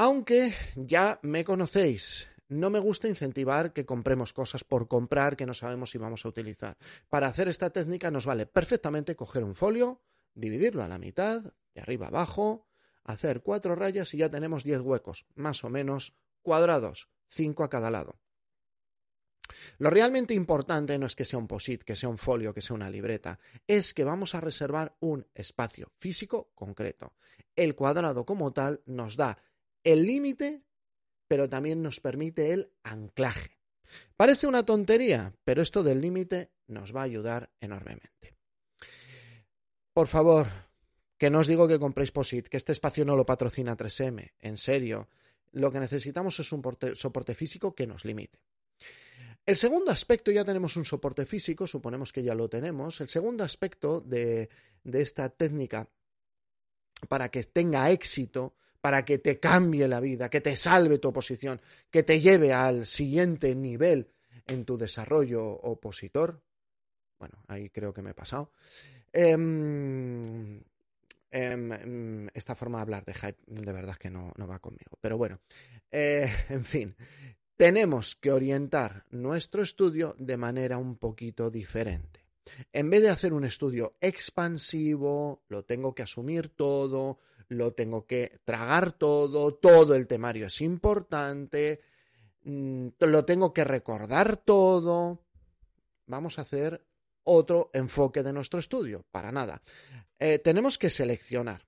Aunque 0.00 0.54
ya 0.76 1.18
me 1.22 1.42
conocéis, 1.42 2.28
no 2.48 2.70
me 2.70 2.78
gusta 2.78 3.08
incentivar 3.08 3.72
que 3.72 3.84
compremos 3.84 4.32
cosas 4.32 4.62
por 4.62 4.86
comprar 4.86 5.36
que 5.36 5.44
no 5.44 5.54
sabemos 5.54 5.90
si 5.90 5.98
vamos 5.98 6.24
a 6.24 6.28
utilizar. 6.28 6.78
Para 7.08 7.26
hacer 7.26 7.48
esta 7.48 7.70
técnica 7.70 8.08
nos 8.12 8.24
vale 8.24 8.46
perfectamente 8.46 9.16
coger 9.16 9.42
un 9.42 9.56
folio, 9.56 10.00
dividirlo 10.34 10.84
a 10.84 10.88
la 10.88 11.00
mitad, 11.00 11.52
de 11.74 11.80
arriba 11.80 12.06
abajo, 12.06 12.68
hacer 13.02 13.42
cuatro 13.42 13.74
rayas 13.74 14.14
y 14.14 14.18
ya 14.18 14.28
tenemos 14.28 14.62
diez 14.62 14.82
huecos, 14.82 15.26
más 15.34 15.64
o 15.64 15.68
menos 15.68 16.14
cuadrados, 16.42 17.08
cinco 17.26 17.64
a 17.64 17.68
cada 17.68 17.90
lado. 17.90 18.20
Lo 19.78 19.90
realmente 19.90 20.32
importante 20.32 20.96
no 20.96 21.06
es 21.06 21.16
que 21.16 21.24
sea 21.24 21.40
un 21.40 21.48
POSIT, 21.48 21.82
que 21.82 21.96
sea 21.96 22.08
un 22.08 22.18
folio, 22.18 22.54
que 22.54 22.60
sea 22.60 22.76
una 22.76 22.88
libreta, 22.88 23.40
es 23.66 23.94
que 23.94 24.04
vamos 24.04 24.36
a 24.36 24.40
reservar 24.40 24.96
un 25.00 25.26
espacio 25.34 25.90
físico 25.98 26.52
concreto. 26.54 27.14
El 27.56 27.74
cuadrado 27.74 28.24
como 28.24 28.52
tal 28.52 28.82
nos 28.86 29.16
da 29.16 29.38
el 29.84 30.04
límite, 30.04 30.62
pero 31.26 31.48
también 31.48 31.82
nos 31.82 32.00
permite 32.00 32.52
el 32.52 32.70
anclaje. 32.82 33.58
Parece 34.16 34.46
una 34.46 34.64
tontería, 34.64 35.34
pero 35.44 35.62
esto 35.62 35.82
del 35.82 36.00
límite 36.00 36.50
nos 36.66 36.94
va 36.94 37.00
a 37.00 37.04
ayudar 37.04 37.50
enormemente. 37.60 38.34
Por 39.92 40.08
favor, 40.08 40.46
que 41.16 41.30
no 41.30 41.40
os 41.40 41.46
digo 41.46 41.66
que 41.66 41.78
compréis 41.78 42.12
POSIT, 42.12 42.48
que 42.48 42.56
este 42.56 42.72
espacio 42.72 43.04
no 43.04 43.16
lo 43.16 43.26
patrocina 43.26 43.76
3M, 43.76 44.32
en 44.38 44.56
serio. 44.56 45.08
Lo 45.52 45.72
que 45.72 45.80
necesitamos 45.80 46.38
es 46.38 46.52
un 46.52 46.62
soporte 46.94 47.34
físico 47.34 47.74
que 47.74 47.86
nos 47.86 48.04
limite. 48.04 48.38
El 49.44 49.56
segundo 49.56 49.90
aspecto, 49.90 50.30
ya 50.30 50.44
tenemos 50.44 50.76
un 50.76 50.84
soporte 50.84 51.24
físico, 51.24 51.66
suponemos 51.66 52.12
que 52.12 52.22
ya 52.22 52.34
lo 52.34 52.48
tenemos. 52.48 53.00
El 53.00 53.08
segundo 53.08 53.44
aspecto 53.44 54.00
de, 54.00 54.50
de 54.84 55.00
esta 55.00 55.30
técnica 55.30 55.88
para 57.08 57.30
que 57.30 57.42
tenga 57.44 57.90
éxito 57.90 58.54
para 58.80 59.04
que 59.04 59.18
te 59.18 59.38
cambie 59.40 59.88
la 59.88 60.00
vida, 60.00 60.30
que 60.30 60.40
te 60.40 60.56
salve 60.56 60.98
tu 60.98 61.08
oposición, 61.08 61.60
que 61.90 62.02
te 62.02 62.20
lleve 62.20 62.52
al 62.52 62.86
siguiente 62.86 63.54
nivel 63.54 64.08
en 64.46 64.64
tu 64.64 64.76
desarrollo 64.76 65.44
opositor. 65.44 66.42
Bueno, 67.18 67.42
ahí 67.48 67.70
creo 67.70 67.92
que 67.92 68.02
me 68.02 68.10
he 68.10 68.14
pasado. 68.14 68.52
Em, 69.12 70.60
em, 71.30 72.28
esta 72.32 72.54
forma 72.54 72.78
de 72.78 72.82
hablar 72.82 73.04
de 73.04 73.14
hype 73.14 73.38
de 73.46 73.72
verdad 73.72 73.96
que 73.96 74.10
no, 74.10 74.32
va 74.38 74.58
conmigo. 74.58 74.98
Pero 75.00 75.18
bueno, 75.18 75.40
eh, 75.90 76.30
en 76.48 76.64
fin, 76.64 76.96
tenemos 77.56 78.16
que 78.16 78.30
orientar 78.30 79.04
nuestro 79.10 79.62
estudio 79.62 80.14
de 80.18 80.36
manera 80.36 80.78
un 80.78 80.96
poquito 80.96 81.50
diferente. 81.50 82.20
En 82.72 82.88
vez 82.88 83.02
de 83.02 83.10
hacer 83.10 83.32
un 83.32 83.44
estudio 83.44 83.96
expansivo, 84.00 85.42
lo 85.48 85.64
tengo 85.64 85.94
que 85.94 86.02
asumir 86.02 86.48
todo, 86.48 87.18
lo 87.48 87.72
tengo 87.72 88.06
que 88.06 88.40
tragar 88.44 88.92
todo, 88.92 89.54
todo 89.54 89.94
el 89.94 90.06
temario 90.06 90.46
es 90.46 90.60
importante, 90.60 91.80
mm, 92.44 92.88
lo 93.00 93.24
tengo 93.24 93.52
que 93.52 93.64
recordar 93.64 94.36
todo. 94.36 95.24
Vamos 96.06 96.38
a 96.38 96.42
hacer 96.42 96.86
otro 97.24 97.70
enfoque 97.72 98.22
de 98.22 98.32
nuestro 98.32 98.58
estudio, 98.58 99.04
para 99.10 99.32
nada. 99.32 99.60
Eh, 100.18 100.38
tenemos 100.38 100.78
que 100.78 100.90
seleccionar, 100.90 101.66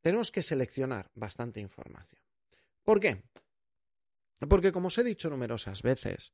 tenemos 0.00 0.30
que 0.30 0.42
seleccionar 0.42 1.10
bastante 1.14 1.60
información. 1.60 2.20
¿Por 2.82 3.00
qué? 3.00 3.22
Porque, 4.48 4.72
como 4.72 4.88
os 4.88 4.98
he 4.98 5.04
dicho 5.04 5.30
numerosas 5.30 5.82
veces, 5.82 6.32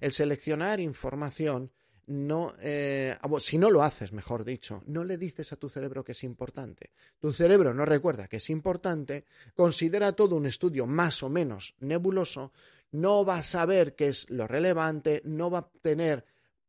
el 0.00 0.12
seleccionar 0.12 0.80
información 0.80 1.72
no, 2.06 2.52
eh, 2.60 3.16
ah, 3.20 3.28
si 3.40 3.58
no 3.58 3.70
lo 3.70 3.82
haces, 3.82 4.12
mejor 4.12 4.44
dicho, 4.44 4.82
no 4.86 5.04
le 5.04 5.18
dices 5.18 5.52
a 5.52 5.56
tu 5.56 5.68
cerebro 5.68 6.04
que 6.04 6.12
es 6.12 6.22
importante. 6.24 6.92
Tu 7.18 7.32
cerebro 7.32 7.74
no 7.74 7.84
recuerda 7.84 8.28
que 8.28 8.36
es 8.36 8.48
importante, 8.50 9.24
considera 9.54 10.12
todo 10.12 10.36
un 10.36 10.46
estudio 10.46 10.86
más 10.86 11.22
o 11.22 11.28
menos 11.28 11.74
nebuloso, 11.80 12.52
no 12.92 13.24
va 13.24 13.38
a 13.38 13.42
saber 13.42 13.94
qué 13.96 14.08
es 14.08 14.30
lo 14.30 14.46
relevante, 14.46 15.20
no 15.24 15.50
va 15.50 15.58
a 15.58 15.70
tener 15.82 16.24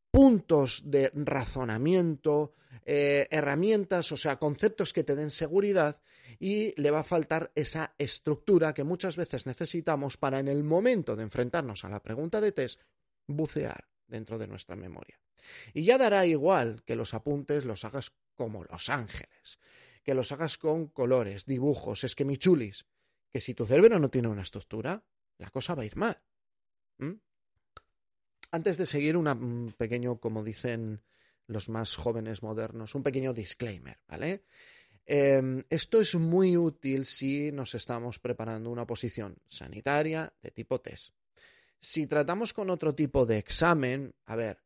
puntos 0.09 0.81
de 0.85 1.11
razonamiento, 1.13 2.53
eh, 2.85 3.27
herramientas, 3.29 4.11
o 4.11 4.17
sea, 4.17 4.37
conceptos 4.37 4.93
que 4.93 5.03
te 5.03 5.15
den 5.15 5.29
seguridad 5.29 6.01
y 6.39 6.79
le 6.81 6.89
va 6.89 6.99
a 6.99 7.03
faltar 7.03 7.51
esa 7.53 7.93
estructura 7.97 8.73
que 8.73 8.83
muchas 8.83 9.15
veces 9.17 9.45
necesitamos 9.45 10.17
para 10.17 10.39
en 10.39 10.47
el 10.47 10.63
momento 10.63 11.15
de 11.15 11.23
enfrentarnos 11.23 11.85
a 11.85 11.89
la 11.89 12.01
pregunta 12.01 12.41
de 12.41 12.51
test 12.51 12.81
bucear 13.27 13.87
dentro 14.07 14.37
de 14.37 14.47
nuestra 14.47 14.75
memoria. 14.75 15.19
Y 15.73 15.83
ya 15.83 15.97
dará 15.97 16.25
igual 16.25 16.83
que 16.83 16.95
los 16.95 17.13
apuntes 17.13 17.65
los 17.65 17.85
hagas 17.85 18.13
como 18.35 18.63
los 18.63 18.89
ángeles, 18.89 19.59
que 20.03 20.13
los 20.13 20.31
hagas 20.31 20.57
con 20.57 20.87
colores, 20.87 21.45
dibujos, 21.45 22.03
esquemichulis, 22.03 22.85
que 23.31 23.41
si 23.41 23.53
tu 23.53 23.65
cerebro 23.65 23.99
no 23.99 24.09
tiene 24.09 24.27
una 24.27 24.41
estructura, 24.41 25.03
la 25.37 25.49
cosa 25.49 25.75
va 25.75 25.83
a 25.83 25.85
ir 25.85 25.95
mal. 25.95 26.21
¿Mm? 26.99 27.13
Antes 28.51 28.77
de 28.77 28.85
seguir, 28.85 29.17
un 29.17 29.73
pequeño, 29.77 30.19
como 30.19 30.43
dicen 30.43 31.03
los 31.47 31.69
más 31.69 31.95
jóvenes 31.95 32.43
modernos, 32.43 32.95
un 32.95 33.03
pequeño 33.03 33.33
disclaimer, 33.33 33.99
¿vale? 34.07 34.43
Em, 35.05 35.63
esto 35.69 36.01
es 36.01 36.15
muy 36.15 36.57
útil 36.57 37.05
si 37.05 37.51
nos 37.51 37.75
estamos 37.75 38.19
preparando 38.19 38.69
una 38.69 38.85
posición 38.85 39.37
sanitaria 39.47 40.33
de 40.41 40.51
tipo 40.51 40.81
test. 40.81 41.13
Si 41.79 42.07
tratamos 42.07 42.53
con 42.53 42.69
otro 42.69 42.93
tipo 42.93 43.25
de 43.25 43.37
examen, 43.37 44.13
a 44.25 44.35
ver, 44.35 44.61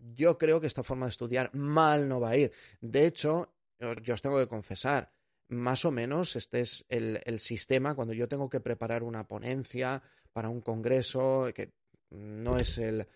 yo 0.00 0.38
creo 0.38 0.60
que 0.60 0.66
esta 0.66 0.82
forma 0.82 1.06
de 1.06 1.10
estudiar 1.10 1.54
mal 1.54 2.08
no 2.08 2.20
va 2.20 2.30
a 2.30 2.36
ir. 2.36 2.52
De 2.80 3.06
hecho, 3.06 3.54
yo 4.02 4.14
os 4.14 4.22
tengo 4.22 4.38
que 4.38 4.48
confesar, 4.48 5.12
más 5.48 5.84
o 5.84 5.90
menos 5.90 6.36
este 6.36 6.60
es 6.60 6.84
el, 6.88 7.40
sistema 7.40 7.94
cuando 7.94 8.14
yo 8.14 8.28
tengo 8.28 8.48
que 8.48 8.60
preparar 8.60 9.02
una 9.02 9.26
ponencia 9.26 10.02
para 10.32 10.48
un 10.48 10.60
congreso, 10.60 11.50
que 11.54 11.72
no 12.10 12.56
es 12.56 12.78
el, 12.78 13.06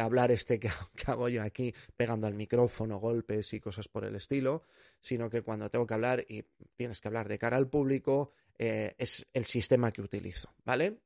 hablar 0.00 0.30
este 0.30 0.58
que, 0.58 0.70
hago 1.06 1.28
yo 1.28 1.42
aquí 1.42 1.74
pegando 1.96 2.26
al 2.26 2.34
micrófono, 2.34 2.98
golpes 2.98 3.52
y 3.52 3.60
cosas 3.60 3.88
por 3.88 4.04
el 4.04 4.14
estilo, 4.14 4.64
sino 5.00 5.28
que 5.28 5.42
cuando 5.42 5.70
tengo 5.70 5.86
que 5.86 5.94
hablar 5.94 6.24
y 6.28 6.44
tienes 6.76 7.00
que 7.00 7.08
hablar 7.08 7.28
de 7.28 7.38
cara 7.38 7.56
al 7.56 7.68
público, 7.68 8.32
eh, 8.58 8.94
es 8.98 9.26
el 9.32 9.44
sistema 9.44 9.92
que 9.92 10.02
utilizo, 10.02 10.54
¿vale? 10.64 11.00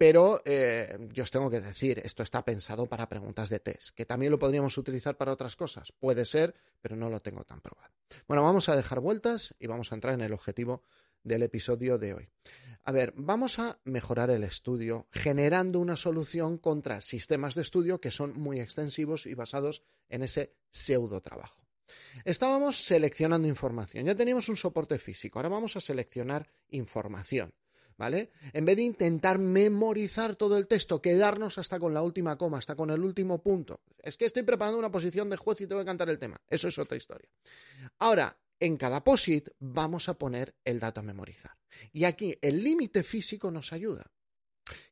Pero 0.00 0.40
eh, 0.46 0.96
yo 1.12 1.24
os 1.24 1.30
tengo 1.30 1.50
que 1.50 1.60
decir, 1.60 2.00
esto 2.02 2.22
está 2.22 2.42
pensado 2.42 2.86
para 2.86 3.06
preguntas 3.06 3.50
de 3.50 3.60
test, 3.60 3.90
que 3.90 4.06
también 4.06 4.32
lo 4.32 4.38
podríamos 4.38 4.78
utilizar 4.78 5.18
para 5.18 5.30
otras 5.30 5.56
cosas. 5.56 5.92
Puede 5.92 6.24
ser, 6.24 6.54
pero 6.80 6.96
no 6.96 7.10
lo 7.10 7.20
tengo 7.20 7.44
tan 7.44 7.60
probado. 7.60 7.92
Bueno, 8.26 8.42
vamos 8.42 8.70
a 8.70 8.76
dejar 8.76 9.00
vueltas 9.00 9.54
y 9.58 9.66
vamos 9.66 9.92
a 9.92 9.96
entrar 9.96 10.14
en 10.14 10.22
el 10.22 10.32
objetivo 10.32 10.84
del 11.22 11.42
episodio 11.42 11.98
de 11.98 12.14
hoy. 12.14 12.28
A 12.84 12.92
ver, 12.92 13.12
vamos 13.14 13.58
a 13.58 13.78
mejorar 13.84 14.30
el 14.30 14.42
estudio 14.42 15.06
generando 15.12 15.80
una 15.80 15.96
solución 15.96 16.56
contra 16.56 17.02
sistemas 17.02 17.54
de 17.54 17.60
estudio 17.60 18.00
que 18.00 18.10
son 18.10 18.32
muy 18.40 18.58
extensivos 18.58 19.26
y 19.26 19.34
basados 19.34 19.82
en 20.08 20.22
ese 20.22 20.56
pseudo 20.70 21.20
trabajo. 21.20 21.66
Estábamos 22.24 22.86
seleccionando 22.86 23.48
información, 23.48 24.06
ya 24.06 24.14
teníamos 24.14 24.48
un 24.48 24.56
soporte 24.56 24.98
físico, 24.98 25.38
ahora 25.38 25.50
vamos 25.50 25.76
a 25.76 25.82
seleccionar 25.82 26.50
información. 26.70 27.52
¿Vale? 28.00 28.30
En 28.54 28.64
vez 28.64 28.76
de 28.76 28.82
intentar 28.82 29.38
memorizar 29.38 30.34
todo 30.34 30.56
el 30.56 30.66
texto, 30.66 31.02
quedarnos 31.02 31.58
hasta 31.58 31.78
con 31.78 31.92
la 31.92 32.00
última 32.00 32.38
coma, 32.38 32.56
hasta 32.56 32.74
con 32.74 32.88
el 32.88 33.04
último 33.04 33.42
punto. 33.42 33.82
Es 34.02 34.16
que 34.16 34.24
estoy 34.24 34.42
preparando 34.42 34.78
una 34.78 34.90
posición 34.90 35.28
de 35.28 35.36
juez 35.36 35.60
y 35.60 35.66
tengo 35.66 35.82
que 35.82 35.86
cantar 35.86 36.08
el 36.08 36.18
tema. 36.18 36.40
Eso 36.48 36.68
es 36.68 36.78
otra 36.78 36.96
historia. 36.96 37.28
Ahora, 37.98 38.38
en 38.58 38.78
cada 38.78 39.04
POSIT 39.04 39.50
vamos 39.58 40.08
a 40.08 40.14
poner 40.14 40.54
el 40.64 40.80
dato 40.80 41.00
a 41.00 41.02
memorizar. 41.02 41.52
Y 41.92 42.04
aquí 42.04 42.34
el 42.40 42.64
límite 42.64 43.02
físico 43.02 43.50
nos 43.50 43.70
ayuda. 43.74 44.10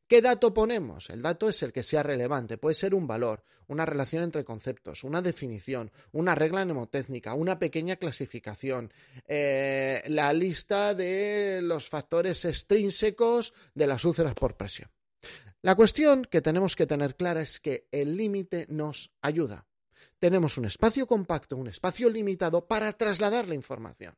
¿Qué 0.07 0.21
dato 0.21 0.53
ponemos? 0.53 1.09
El 1.09 1.21
dato 1.21 1.49
es 1.49 1.61
el 1.63 1.71
que 1.71 1.83
sea 1.83 2.03
relevante. 2.03 2.57
Puede 2.57 2.75
ser 2.75 2.95
un 2.95 3.05
valor, 3.07 3.43
una 3.67 3.85
relación 3.85 4.23
entre 4.23 4.43
conceptos, 4.43 5.03
una 5.03 5.21
definición, 5.21 5.91
una 6.11 6.35
regla 6.35 6.65
mnemotécnica, 6.65 7.35
una 7.35 7.59
pequeña 7.59 7.95
clasificación, 7.95 8.91
eh, 9.27 10.01
la 10.07 10.33
lista 10.33 10.95
de 10.95 11.61
los 11.61 11.87
factores 11.87 12.45
extrínsecos 12.45 13.53
de 13.75 13.87
las 13.87 14.03
úlceras 14.05 14.33
por 14.33 14.57
presión. 14.57 14.89
La 15.61 15.75
cuestión 15.75 16.23
que 16.23 16.41
tenemos 16.41 16.75
que 16.75 16.87
tener 16.87 17.15
clara 17.15 17.41
es 17.41 17.59
que 17.59 17.87
el 17.91 18.15
límite 18.15 18.65
nos 18.69 19.11
ayuda. 19.21 19.67
Tenemos 20.17 20.57
un 20.57 20.65
espacio 20.65 21.05
compacto, 21.05 21.57
un 21.57 21.67
espacio 21.67 22.09
limitado 22.09 22.65
para 22.67 22.91
trasladar 22.93 23.47
la 23.47 23.55
información. 23.55 24.15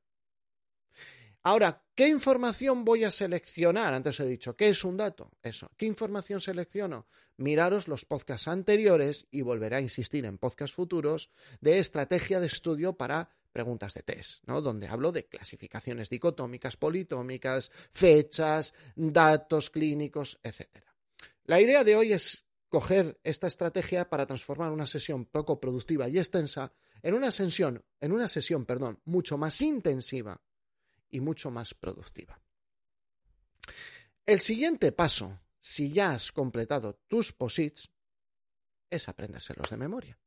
Ahora, 1.43 1.83
¿qué 1.95 2.07
información 2.07 2.85
voy 2.85 3.03
a 3.03 3.09
seleccionar? 3.09 3.95
Antes 3.95 4.19
he 4.19 4.25
dicho, 4.27 4.55
¿qué 4.55 4.69
es 4.69 4.83
un 4.83 4.97
dato? 4.97 5.31
Eso. 5.41 5.71
¿Qué 5.75 5.87
información 5.87 6.39
selecciono? 6.39 7.07
Miraros 7.37 7.87
los 7.87 8.05
podcasts 8.05 8.47
anteriores 8.47 9.25
y 9.31 9.41
volveré 9.41 9.77
a 9.77 9.81
insistir 9.81 10.25
en 10.25 10.37
podcasts 10.37 10.75
futuros 10.75 11.31
de 11.59 11.79
estrategia 11.79 12.39
de 12.39 12.45
estudio 12.45 12.93
para 12.93 13.29
preguntas 13.51 13.95
de 13.95 14.03
test, 14.03 14.43
¿no? 14.45 14.61
Donde 14.61 14.87
hablo 14.87 15.11
de 15.11 15.25
clasificaciones 15.25 16.11
dicotómicas, 16.11 16.77
politómicas, 16.77 17.71
fechas, 17.91 18.75
datos 18.95 19.71
clínicos, 19.71 20.39
etc. 20.43 20.67
La 21.45 21.59
idea 21.59 21.83
de 21.83 21.95
hoy 21.95 22.13
es 22.13 22.45
coger 22.69 23.19
esta 23.23 23.47
estrategia 23.47 24.07
para 24.09 24.27
transformar 24.27 24.71
una 24.71 24.85
sesión 24.85 25.25
poco 25.25 25.59
productiva 25.59 26.07
y 26.07 26.19
extensa 26.19 26.71
en 27.01 27.15
una 27.15 27.31
sesión, 27.31 27.83
en 27.99 28.11
una 28.11 28.27
sesión, 28.27 28.65
perdón, 28.65 29.01
mucho 29.05 29.39
más 29.39 29.59
intensiva 29.63 30.39
y 31.11 31.19
mucho 31.19 31.51
más 31.51 31.73
productiva. 31.73 32.39
El 34.25 34.39
siguiente 34.39 34.91
paso, 34.91 35.41
si 35.59 35.91
ya 35.91 36.11
has 36.11 36.31
completado 36.31 36.95
tus 37.07 37.33
posits, 37.33 37.91
es 38.89 39.07
aprendérselos 39.07 39.69
de 39.69 39.77
memoria. 39.77 40.19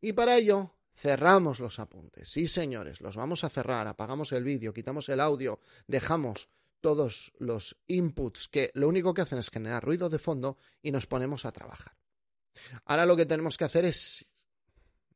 Y 0.00 0.12
para 0.12 0.36
ello 0.36 0.76
cerramos 0.94 1.60
los 1.60 1.78
apuntes. 1.78 2.28
Sí, 2.28 2.46
señores, 2.46 3.00
los 3.00 3.16
vamos 3.16 3.44
a 3.44 3.48
cerrar, 3.48 3.86
apagamos 3.86 4.32
el 4.32 4.44
vídeo, 4.44 4.72
quitamos 4.72 5.08
el 5.08 5.20
audio, 5.20 5.60
dejamos 5.86 6.48
todos 6.80 7.32
los 7.38 7.78
inputs 7.86 8.48
que 8.48 8.70
lo 8.74 8.88
único 8.88 9.14
que 9.14 9.22
hacen 9.22 9.38
es 9.38 9.50
generar 9.50 9.82
ruido 9.82 10.10
de 10.10 10.18
fondo 10.18 10.58
y 10.82 10.92
nos 10.92 11.06
ponemos 11.06 11.44
a 11.44 11.52
trabajar. 11.52 11.96
Ahora 12.84 13.06
lo 13.06 13.16
que 13.16 13.26
tenemos 13.26 13.56
que 13.56 13.64
hacer 13.64 13.86
es, 13.86 14.26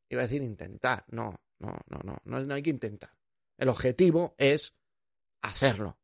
iba 0.09 0.21
a 0.21 0.25
decir 0.25 0.41
intentar, 0.41 1.05
no, 1.09 1.39
no, 1.59 1.79
no, 1.87 2.19
no, 2.25 2.39
no, 2.41 2.53
hay 2.53 2.63
que 2.63 2.71
intentar. 2.71 3.11
El 3.57 3.69
objetivo 3.69 4.35
es 4.37 4.73
hacerlo. 5.41 5.99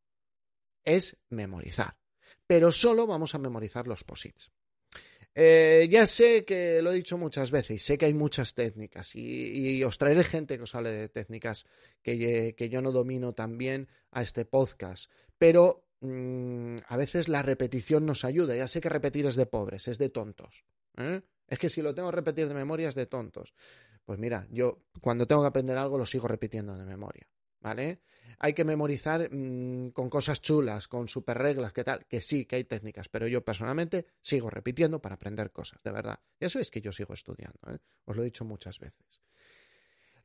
Es 0.84 1.18
memorizar. 1.30 1.98
Pero 2.48 2.72
solo 2.72 3.08
vamos 3.08 3.34
a 3.36 3.40
memorizar 3.40 3.88
los 3.88 4.04
posits. 4.04 4.52
Eh, 5.38 5.90
ya 5.92 6.08
sé 6.08 6.46
que 6.46 6.82
lo 6.82 6.92
he 6.92 6.96
dicho 6.96 7.18
muchas 7.18 7.52
veces, 7.52 7.84
sé 7.84 7.98
que 7.98 8.06
hay 8.06 8.14
muchas 8.14 8.54
técnicas 8.54 9.14
y, 9.16 9.84
os 9.84 9.98
traeré 9.98 10.24
gente 10.24 10.56
que 10.56 10.64
os 10.64 10.74
hable 10.76 10.92
de 10.92 11.10
técnicas 11.10 11.66
que, 12.02 12.56
yo 12.72 12.82
no 12.82 12.94
domino 12.94 13.34
también 13.34 13.90
a 14.12 14.22
este 14.22 14.46
podcast, 14.46 15.12
pero 15.38 15.90
mm, 16.00 16.78
a 16.88 16.96
veces 16.96 17.28
la 17.28 17.42
repetición 17.42 18.06
nos 18.06 18.24
ayuda. 18.24 18.56
Ya 18.56 18.70
sé 18.70 18.80
que 18.80 18.88
repetir 18.88 19.26
es 19.26 19.36
de 19.36 19.46
pobres, 19.46 19.90
es 19.90 19.98
de 19.98 20.10
tontos. 20.10 20.64
¿eh? 20.98 21.22
Es 21.48 21.60
que 21.60 21.68
si 21.68 21.82
lo 21.82 21.94
tengo 21.94 22.10
que 22.12 22.16
repetir 22.16 22.48
de 22.48 22.54
memoria 22.54 22.88
es 22.88 22.96
de 22.96 23.06
tontos. 23.06 23.54
Pues 24.06 24.18
mira, 24.20 24.48
yo 24.52 24.86
cuando 25.02 25.28
tengo 25.28 25.42
que 25.42 25.50
aprender 25.50 25.78
algo 25.78 25.98
lo 25.98 26.06
sigo 26.06 26.30
repitiendo 26.30 26.76
de 26.78 26.86
memoria. 26.86 27.28
¿Vale? 27.66 28.02
Hay 28.38 28.54
que 28.54 28.64
memorizar 28.64 29.28
mm, 29.32 29.90
con 29.90 30.08
cosas 30.08 30.40
chulas, 30.40 30.88
con 30.88 31.08
super 31.08 31.36
reglas, 31.36 31.74
¿qué 31.74 31.84
tal? 31.84 32.06
Que 32.06 32.22
sí, 32.22 32.46
que 32.46 32.58
hay 32.58 32.64
técnicas, 32.66 33.10
pero 33.10 33.26
yo 33.28 33.44
personalmente 33.44 34.06
sigo 34.22 34.52
repitiendo 34.52 35.02
para 35.02 35.16
aprender 35.16 35.52
cosas, 35.52 35.82
de 35.84 35.92
verdad. 35.92 36.20
Ya 36.40 36.48
sabéis 36.48 36.70
que 36.70 36.80
yo 36.80 36.92
sigo 36.92 37.16
estudiando, 37.16 37.60
¿eh? 37.72 37.80
os 38.06 38.16
lo 38.16 38.22
he 38.22 38.26
dicho 38.26 38.46
muchas 38.46 38.80
veces. 38.80 39.24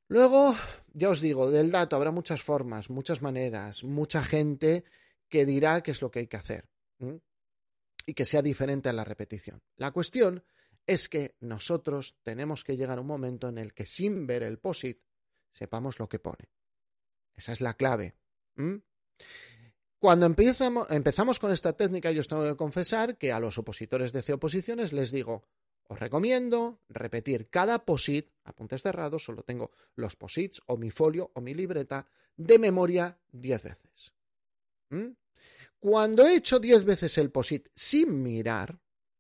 Luego, 0.09 0.55
ya 0.93 1.09
os 1.09 1.23
digo, 1.23 1.51
del 1.51 1.71
dato 1.71 1.97
habrá 1.97 2.11
muchas 2.11 2.43
formas, 2.43 2.91
muchas 2.91 3.23
maneras, 3.23 3.85
mucha 3.85 4.23
gente 4.23 4.85
que 5.31 5.47
dirá 5.47 5.83
qué 5.83 5.93
es 5.93 6.03
lo 6.03 6.11
que 6.11 6.19
hay 6.19 6.27
que 6.27 6.37
hacer 6.37 6.69
y 8.05 8.13
que 8.13 8.27
sea 8.27 8.43
diferente 8.43 8.91
a 8.91 8.93
la 8.93 9.05
repetición. 9.05 9.63
La 9.77 9.93
cuestión 9.93 10.45
es 10.87 11.09
que 11.09 11.37
nosotros 11.41 12.19
tenemos 12.23 12.65
que 12.65 12.77
llegar 12.77 12.99
a 12.99 13.01
un 13.01 13.07
momento 13.07 13.49
en 13.49 13.57
el 13.57 13.73
que 13.73 13.87
sin 13.87 14.27
ver 14.27 14.43
el 14.43 14.59
POSIT 14.59 15.01
sepamos 15.53 15.99
lo 15.99 16.07
que 16.07 16.19
pone. 16.19 16.51
Esa 17.41 17.53
es 17.53 17.63
la 17.63 17.73
clave. 17.73 18.15
Cuando 19.99 20.27
empezamos, 20.27 21.39
con 21.39 21.53
esta 21.53 21.73
técnica, 21.73 22.11
yo 22.11 22.21
os 22.21 22.29
tengo 22.29 22.45
que 22.45 22.55
confesar 22.55 23.17
que 23.17 23.33
a 23.33 23.41
los 23.41 23.57
opositores 23.57 24.13
de 24.13 24.21
C 24.21 24.35
oposiciones 24.35 24.93
les 24.93 25.11
digo, 25.11 25.49
os 25.89 25.99
recomiendo 25.99 26.83
repetir 26.91 27.49
cada 27.49 27.87
POSIT, 27.87 28.29
apuntes 28.45 28.83
cerrados, 28.83 29.25
solo 29.25 29.43
tengo 29.43 29.71
los 29.97 30.17
POSITs 30.17 30.61
o 30.67 30.77
mi 30.77 30.91
folio 30.91 31.31
o 31.35 31.41
mi 31.41 31.55
libreta 31.55 32.07
de 32.37 32.59
memoria 32.59 33.19
diez 33.33 33.63
veces. 33.63 34.13
Cuando 35.79 36.27
he 36.27 36.37
hecho 36.37 36.61
diez 36.61 36.85
veces 36.85 37.17
el 37.17 37.31
POSIT 37.31 37.69
sin 37.75 38.23
mirar, 38.23 38.79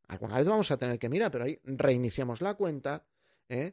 alguna 0.09 0.37
vez 0.37 0.46
vamos 0.46 0.70
a 0.70 0.76
tener 0.76 0.98
que 0.98 1.09
mirar, 1.09 1.30
pero 1.30 1.44
ahí 1.44 1.59
reiniciamos 1.64 2.42
la 2.42 2.52
cuenta, 2.52 3.02
¿eh? 3.48 3.72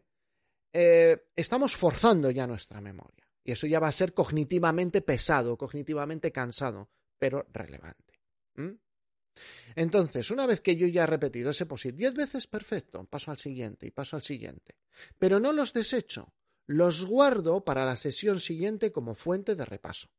Eh, 0.72 1.32
estamos 1.36 1.76
forzando 1.76 2.32
ya 2.32 2.48
nuestra 2.48 2.80
memoria. 2.80 3.27
Y 3.48 3.54
eso 3.54 3.66
ya 3.66 3.80
va 3.80 3.88
a 3.88 3.94
ser 3.94 4.14
cognitivamente 4.14 5.02
pesado, 5.02 5.58
cognitivamente 5.58 6.34
cansado, 6.34 6.90
pero 7.18 7.48
relevante. 7.54 8.20
Entonces, 9.74 10.32
una 10.32 10.46
vez 10.46 10.60
que 10.60 10.76
yo 10.76 10.86
ya 10.86 11.04
he 11.04 11.08
repetido 11.08 11.52
ese 11.52 11.66
POSIT 11.66 11.96
diez 11.96 12.14
veces, 12.14 12.46
perfecto, 12.46 13.06
paso 13.06 13.32
al 13.32 13.38
siguiente 13.38 13.88
y 13.88 13.92
paso 13.92 14.18
al 14.18 14.24
siguiente. 14.24 14.76
Pero 15.18 15.40
no 15.40 15.54
los 15.54 15.72
desecho, 15.72 16.34
los 16.66 17.06
guardo 17.06 17.64
para 17.64 17.86
la 17.86 17.96
sesión 17.96 18.42
siguiente 18.42 18.92
como 18.92 19.16
fuente 19.16 19.56
de 19.56 19.64
repaso. 19.64 20.10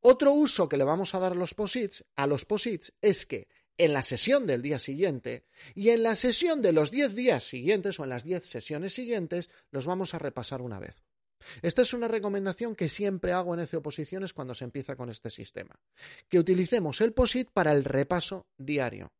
Otro 0.00 0.30
uso 0.30 0.68
que 0.68 0.76
le 0.76 0.84
vamos 0.84 1.12
a 1.16 1.18
dar 1.18 1.32
a 1.32 1.34
los 1.34 1.54
posits, 1.54 2.04
a 2.14 2.28
los 2.28 2.44
posits 2.44 2.92
es 3.00 3.26
que 3.26 3.48
en 3.78 3.92
la 3.92 4.04
sesión 4.04 4.46
del 4.46 4.62
día 4.62 4.78
siguiente 4.78 5.48
y 5.74 5.88
en 5.88 6.04
la 6.04 6.14
sesión 6.14 6.62
de 6.62 6.72
los 6.72 6.92
diez 6.92 7.16
días 7.16 7.42
siguientes 7.42 7.98
o 7.98 8.04
en 8.04 8.10
las 8.10 8.22
diez 8.22 8.46
sesiones 8.46 8.94
siguientes 8.94 9.50
los 9.72 9.86
vamos 9.86 10.14
a 10.14 10.20
repasar 10.20 10.62
una 10.62 10.78
vez. 10.78 11.02
Esta 11.60 11.82
es 11.82 11.92
una 11.94 12.08
recomendación 12.08 12.74
que 12.74 12.88
siempre 12.88 13.32
hago 13.32 13.54
en 13.54 13.60
ECE 13.60 13.76
Oposiciones 13.76 14.32
cuando 14.32 14.54
se 14.54 14.64
empieza 14.64 14.96
con 14.96 15.10
este 15.10 15.30
sistema. 15.30 15.78
Que 16.28 16.38
utilicemos 16.38 17.00
el 17.00 17.12
POSIT 17.12 17.50
para 17.50 17.72
el 17.72 17.84
repaso 17.84 18.46
diario. 18.56 19.12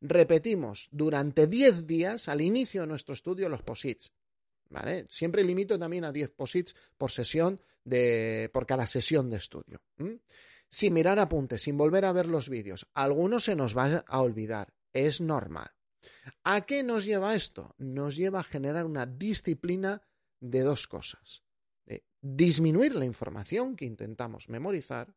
Repetimos 0.00 0.88
durante 0.90 1.46
10 1.46 1.86
días 1.86 2.28
al 2.28 2.40
inicio 2.40 2.82
de 2.82 2.86
nuestro 2.88 3.14
estudio 3.14 3.48
los 3.48 3.62
POSITs. 3.62 4.12
¿Vale? 4.68 5.06
Siempre 5.08 5.44
limito 5.44 5.78
también 5.78 6.04
a 6.04 6.12
10 6.12 6.32
POSITs 6.32 6.74
por 6.98 7.12
sesión 7.12 7.60
de, 7.84 8.50
por 8.52 8.66
cada 8.66 8.86
sesión 8.86 9.30
de 9.30 9.36
estudio. 9.36 9.80
Sin 10.68 10.92
mirar 10.92 11.20
apuntes, 11.20 11.62
sin 11.62 11.76
volver 11.76 12.04
a 12.04 12.12
ver 12.12 12.26
los 12.26 12.48
vídeos. 12.48 12.86
Algunos 12.94 13.44
se 13.44 13.54
nos 13.54 13.76
va 13.76 14.04
a 14.06 14.20
olvidar. 14.20 14.74
Es 14.92 15.20
normal. 15.20 15.70
¿A 16.42 16.62
qué 16.62 16.82
nos 16.82 17.04
lleva 17.04 17.36
esto? 17.36 17.74
Nos 17.78 18.16
lleva 18.16 18.40
a 18.40 18.44
generar 18.44 18.86
una 18.86 19.06
disciplina 19.06 20.02
de 20.40 20.62
dos 20.62 20.88
cosas 20.88 21.45
disminuir 22.34 22.94
la 22.96 23.04
información 23.04 23.76
que 23.76 23.84
intentamos 23.84 24.48
memorizar 24.48 25.14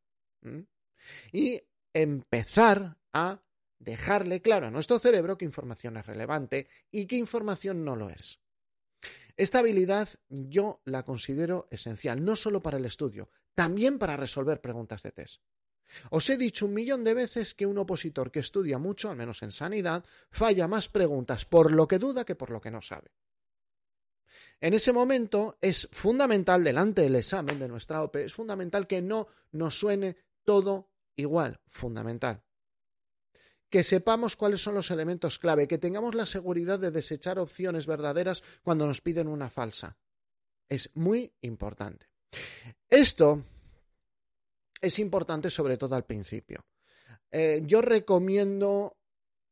y 1.32 1.62
empezar 1.93 2.98
a 3.13 3.41
dejarle 3.80 4.41
claro 4.41 4.67
a 4.67 4.72
nuestro 4.72 5.00
cerebro 5.00 5.38
qué 5.38 5.45
información 5.45 5.98
es 5.98 6.06
relevante 6.06 6.67
y 6.91 7.08
qué 7.08 7.15
información 7.15 7.84
no 7.84 7.95
lo 7.95 8.10
es. 8.10 8.39
Esta 9.38 9.60
habilidad 9.60 10.10
yo 10.28 10.82
la 10.84 11.04
considero 11.04 11.67
esencial, 11.72 12.24
no 12.24 12.36
solo 12.36 12.62
para 12.62 12.78
el 12.78 12.86
estudio, 12.86 13.30
también 13.56 13.98
para 13.98 14.17
resolver 14.17 14.60
preguntas 14.60 15.02
de 15.04 15.13
test. 15.13 15.41
Os 16.12 16.30
he 16.30 16.38
dicho 16.38 16.65
un 16.65 16.74
millón 16.74 17.04
de 17.04 17.13
veces 17.13 17.56
que 17.56 17.65
un 17.65 17.78
opositor 17.78 18.32
que 18.32 18.41
estudia 18.41 18.78
mucho, 18.78 19.10
al 19.10 19.15
menos 19.15 19.41
en 19.41 19.52
sanidad, 19.52 20.06
falla 20.30 20.67
más 20.67 20.89
preguntas 20.89 21.45
por 21.45 21.72
lo 21.72 21.88
que 21.88 21.98
duda 21.98 22.26
que 22.26 22.36
por 22.36 22.52
lo 22.52 22.62
que 22.62 22.69
no 22.69 22.82
sabe. 22.82 23.12
En 24.61 24.73
ese 24.73 24.91
momento 24.91 25.57
es 25.61 25.87
fundamental, 25.91 26.63
delante 26.63 27.01
del 27.01 27.15
examen 27.15 27.59
de 27.59 27.67
nuestra 27.67 28.03
OPE, 28.03 28.25
es 28.25 28.33
fundamental 28.33 28.87
que 28.87 29.01
no 29.01 29.27
nos 29.51 29.79
suene 29.79 30.17
todo 30.43 30.89
igual, 31.15 31.59
fundamental. 31.67 32.43
Que 33.69 33.83
sepamos 33.83 34.35
cuáles 34.35 34.61
son 34.61 34.73
los 34.73 34.91
elementos 34.91 35.37
clave, 35.39 35.67
que 35.67 35.77
tengamos 35.77 36.15
la 36.15 36.25
seguridad 36.25 36.79
de 36.79 36.91
desechar 36.91 37.39
opciones 37.39 37.85
verdaderas 37.85 38.43
cuando 38.63 38.87
nos 38.87 39.01
piden 39.01 39.27
una 39.27 39.49
falsa. 39.49 39.97
Es 40.67 40.89
muy 40.95 41.31
importante. 41.41 42.07
Esto 42.89 43.45
es 44.81 44.99
importante 44.99 45.49
sobre 45.49 45.77
todo 45.77 45.95
al 45.95 46.05
principio. 46.05 46.65
Eh, 47.31 47.61
yo 47.65 47.81
recomiendo 47.81 48.97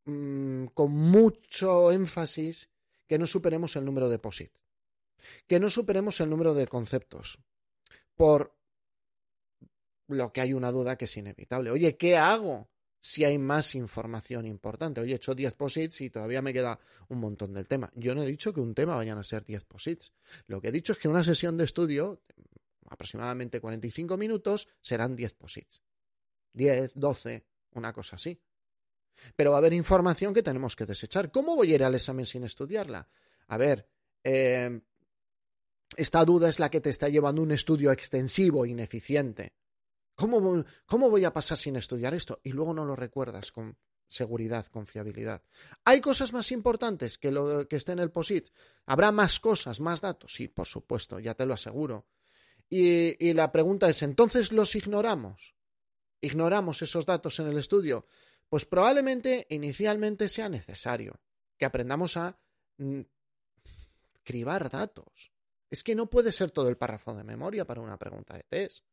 mm, 0.05 0.65
con 0.67 0.91
mucho 0.91 1.91
énfasis 1.91 2.69
que 3.07 3.17
no 3.17 3.27
superemos 3.27 3.75
el 3.75 3.85
número 3.85 4.09
de 4.09 4.19
POSIT, 4.19 4.51
que 5.47 5.59
no 5.59 5.69
superemos 5.69 6.19
el 6.21 6.29
número 6.29 6.53
de 6.53 6.67
conceptos, 6.67 7.39
por 8.15 8.57
lo 10.07 10.31
que 10.31 10.41
hay 10.41 10.53
una 10.53 10.71
duda 10.71 10.97
que 10.97 11.05
es 11.05 11.17
inevitable. 11.17 11.71
Oye, 11.71 11.97
¿qué 11.97 12.17
hago 12.17 12.69
si 12.99 13.25
hay 13.25 13.37
más 13.37 13.75
información 13.75 14.45
importante? 14.45 15.01
Oye, 15.01 15.13
he 15.13 15.15
hecho 15.15 15.35
10 15.35 15.53
posits 15.53 16.01
y 16.01 16.09
todavía 16.09 16.41
me 16.41 16.53
queda 16.53 16.79
un 17.09 17.19
montón 17.19 17.53
del 17.53 17.67
tema. 17.67 17.91
Yo 17.95 18.15
no 18.15 18.23
he 18.23 18.27
dicho 18.27 18.53
que 18.53 18.61
un 18.61 18.73
tema 18.73 18.95
vayan 18.95 19.17
a 19.17 19.23
ser 19.23 19.43
10 19.43 19.65
posits. 19.65 20.13
Lo 20.47 20.61
que 20.61 20.69
he 20.69 20.71
dicho 20.71 20.93
es 20.93 20.99
que 20.99 21.07
una 21.07 21.23
sesión 21.23 21.57
de 21.57 21.65
estudio, 21.65 22.21
aproximadamente 22.89 23.59
45 23.59 24.17
minutos, 24.17 24.67
serán 24.81 25.15
10 25.15 25.33
posits. 25.35 25.81
10, 26.53 26.93
12, 26.95 27.45
una 27.73 27.93
cosa 27.93 28.15
así. 28.15 28.39
Pero 29.35 29.51
va 29.51 29.57
a 29.57 29.59
haber 29.59 29.73
información 29.73 30.33
que 30.33 30.43
tenemos 30.43 30.75
que 30.75 30.85
desechar. 30.85 31.31
¿Cómo 31.31 31.55
voy 31.55 31.71
a 31.71 31.75
ir 31.75 31.83
al 31.83 31.95
examen 31.95 32.25
sin 32.25 32.43
estudiarla? 32.43 33.07
A 33.47 33.57
ver, 33.57 33.87
eh, 34.23 34.81
esta 35.97 36.23
duda 36.23 36.47
es 36.47 36.59
la 36.59 36.69
que 36.69 36.79
te 36.79 36.89
está 36.89 37.09
llevando 37.09 37.41
un 37.41 37.51
estudio 37.51 37.91
extensivo, 37.91 38.65
ineficiente. 38.65 39.53
¿Cómo, 40.15 40.63
¿Cómo 40.85 41.09
voy 41.09 41.25
a 41.25 41.33
pasar 41.33 41.57
sin 41.57 41.75
estudiar 41.75 42.13
esto? 42.13 42.39
Y 42.43 42.51
luego 42.51 42.73
no 42.73 42.85
lo 42.85 42.95
recuerdas 42.95 43.51
con 43.51 43.77
seguridad, 44.07 44.65
confiabilidad. 44.67 45.43
¿Hay 45.83 45.99
cosas 46.01 46.33
más 46.33 46.51
importantes 46.51 47.17
que 47.17 47.31
lo 47.31 47.67
que 47.67 47.75
esté 47.75 47.91
en 47.91 47.99
el 47.99 48.11
POSIT? 48.11 48.49
¿Habrá 48.85 49.11
más 49.11 49.39
cosas, 49.39 49.79
más 49.79 50.01
datos? 50.01 50.33
Sí, 50.33 50.47
por 50.47 50.67
supuesto, 50.67 51.19
ya 51.19 51.33
te 51.33 51.45
lo 51.45 51.53
aseguro. 51.53 52.07
Y, 52.69 53.23
y 53.25 53.33
la 53.33 53.51
pregunta 53.51 53.89
es, 53.89 54.01
¿entonces 54.01 54.51
los 54.51 54.75
ignoramos? 54.75 55.55
¿Ignoramos 56.21 56.81
esos 56.81 57.05
datos 57.05 57.39
en 57.39 57.47
el 57.47 57.57
estudio? 57.57 58.05
Pues 58.49 58.65
probablemente 58.65 59.45
inicialmente 59.49 60.29
sea 60.29 60.47
necesario 60.49 61.19
que 61.57 61.65
aprendamos 61.65 62.17
a 62.17 62.39
mm, 62.77 63.01
cribar 64.23 64.69
datos. 64.69 65.31
Es 65.69 65.83
que 65.83 65.95
no 65.95 66.09
puede 66.09 66.31
ser 66.31 66.51
todo 66.51 66.69
el 66.69 66.77
párrafo 66.77 67.13
de 67.15 67.23
memoria 67.23 67.65
para 67.65 67.81
una 67.81 67.97
pregunta 67.97 68.35
de 68.35 68.43
test. 68.43 68.85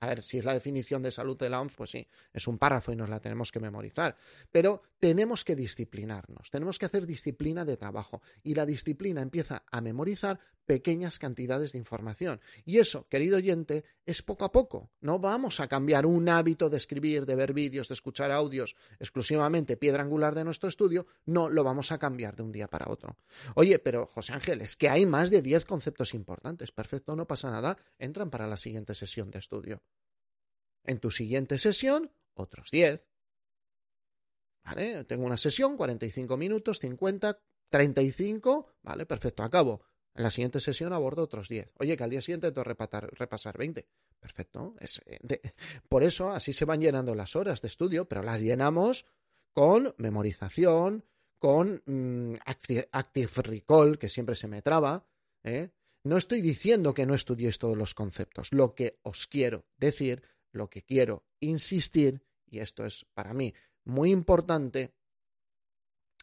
A 0.00 0.08
ver, 0.08 0.22
si 0.22 0.36
es 0.38 0.44
la 0.44 0.52
definición 0.52 1.00
de 1.02 1.10
salud 1.10 1.38
de 1.38 1.48
la 1.48 1.60
OMS, 1.60 1.74
pues 1.74 1.90
sí, 1.90 2.06
es 2.32 2.46
un 2.46 2.58
párrafo 2.58 2.92
y 2.92 2.96
nos 2.96 3.08
la 3.08 3.18
tenemos 3.18 3.50
que 3.50 3.60
memorizar. 3.60 4.14
Pero 4.52 4.82
tenemos 4.98 5.42
que 5.42 5.56
disciplinarnos, 5.56 6.50
tenemos 6.50 6.78
que 6.78 6.84
hacer 6.84 7.06
disciplina 7.06 7.64
de 7.64 7.78
trabajo. 7.78 8.20
Y 8.42 8.54
la 8.54 8.66
disciplina 8.66 9.22
empieza 9.22 9.64
a 9.70 9.80
memorizar 9.80 10.38
pequeñas 10.66 11.18
cantidades 11.18 11.72
de 11.72 11.78
información. 11.78 12.40
Y 12.64 12.78
eso, 12.78 13.06
querido 13.08 13.36
oyente, 13.36 13.84
es 14.04 14.22
poco 14.22 14.44
a 14.44 14.52
poco. 14.52 14.90
No 15.00 15.18
vamos 15.18 15.60
a 15.60 15.68
cambiar 15.68 16.04
un 16.04 16.28
hábito 16.28 16.68
de 16.68 16.76
escribir, 16.76 17.24
de 17.24 17.36
ver 17.36 17.52
vídeos, 17.52 17.88
de 17.88 17.94
escuchar 17.94 18.30
audios 18.32 18.76
exclusivamente 18.98 19.76
piedra 19.76 20.02
angular 20.02 20.34
de 20.34 20.44
nuestro 20.44 20.68
estudio, 20.68 21.06
no 21.24 21.48
lo 21.48 21.64
vamos 21.64 21.92
a 21.92 21.98
cambiar 21.98 22.36
de 22.36 22.42
un 22.42 22.52
día 22.52 22.68
para 22.68 22.90
otro. 22.90 23.16
Oye, 23.54 23.78
pero 23.78 24.06
José 24.06 24.34
Ángel, 24.34 24.60
es 24.60 24.76
que 24.76 24.88
hay 24.88 25.06
más 25.06 25.30
de 25.30 25.42
10 25.42 25.64
conceptos 25.64 26.14
importantes. 26.14 26.72
Perfecto, 26.72 27.16
no 27.16 27.26
pasa 27.26 27.50
nada, 27.50 27.78
entran 27.98 28.30
para 28.30 28.46
la 28.46 28.56
siguiente 28.56 28.94
sesión 28.94 29.30
de 29.30 29.38
estudio. 29.38 29.82
En 30.84 30.98
tu 30.98 31.10
siguiente 31.10 31.58
sesión, 31.58 32.10
otros 32.34 32.70
10. 32.70 33.08
¿Vale? 34.64 35.04
Tengo 35.04 35.24
una 35.24 35.36
sesión, 35.36 35.76
45 35.76 36.36
minutos, 36.36 36.80
50, 36.80 37.40
35, 37.70 38.74
¿vale? 38.82 39.06
Perfecto, 39.06 39.42
acabo. 39.42 39.82
En 40.16 40.22
la 40.22 40.30
siguiente 40.30 40.60
sesión 40.60 40.94
abordo 40.94 41.22
otros 41.22 41.48
10. 41.48 41.72
Oye, 41.78 41.96
que 41.96 42.04
al 42.04 42.10
día 42.10 42.22
siguiente 42.22 42.50
tengo 42.50 42.62
que 42.62 42.68
repasar, 42.70 43.10
repasar 43.12 43.58
20. 43.58 43.86
Perfecto. 44.18 44.74
Es, 44.80 45.02
eh, 45.04 45.20
por 45.88 46.02
eso 46.02 46.30
así 46.30 46.54
se 46.54 46.64
van 46.64 46.80
llenando 46.80 47.14
las 47.14 47.36
horas 47.36 47.60
de 47.60 47.68
estudio, 47.68 48.08
pero 48.08 48.22
las 48.22 48.40
llenamos 48.40 49.04
con 49.52 49.94
memorización, 49.98 51.04
con 51.38 51.82
mm, 51.84 52.34
active, 52.44 53.28
recall, 53.42 53.98
que 53.98 54.08
siempre 54.08 54.34
se 54.34 54.48
me 54.48 54.62
traba. 54.62 55.06
¿eh? 55.44 55.70
No 56.04 56.16
estoy 56.16 56.40
diciendo 56.40 56.94
que 56.94 57.04
no 57.04 57.14
estudiéis 57.14 57.58
todos 57.58 57.76
los 57.76 57.92
conceptos. 57.92 58.48
Lo 58.52 58.74
que 58.74 58.98
os 59.02 59.26
quiero 59.26 59.66
decir, 59.76 60.22
lo 60.50 60.70
que 60.70 60.82
quiero 60.82 61.26
insistir, 61.40 62.22
y 62.46 62.60
esto 62.60 62.86
es 62.86 63.04
para 63.12 63.34
mí 63.34 63.52
muy 63.84 64.12
importante, 64.12 64.94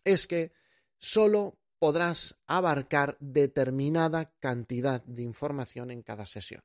es 0.04 0.26
que 0.26 0.52
solo 0.98 1.60
podrás 1.84 2.38
abarcar 2.48 3.18
determinada 3.20 4.32
cantidad 4.40 5.04
de 5.04 5.22
información 5.22 5.92
en 5.92 6.02
cada 6.02 6.26
sesión. 6.26 6.64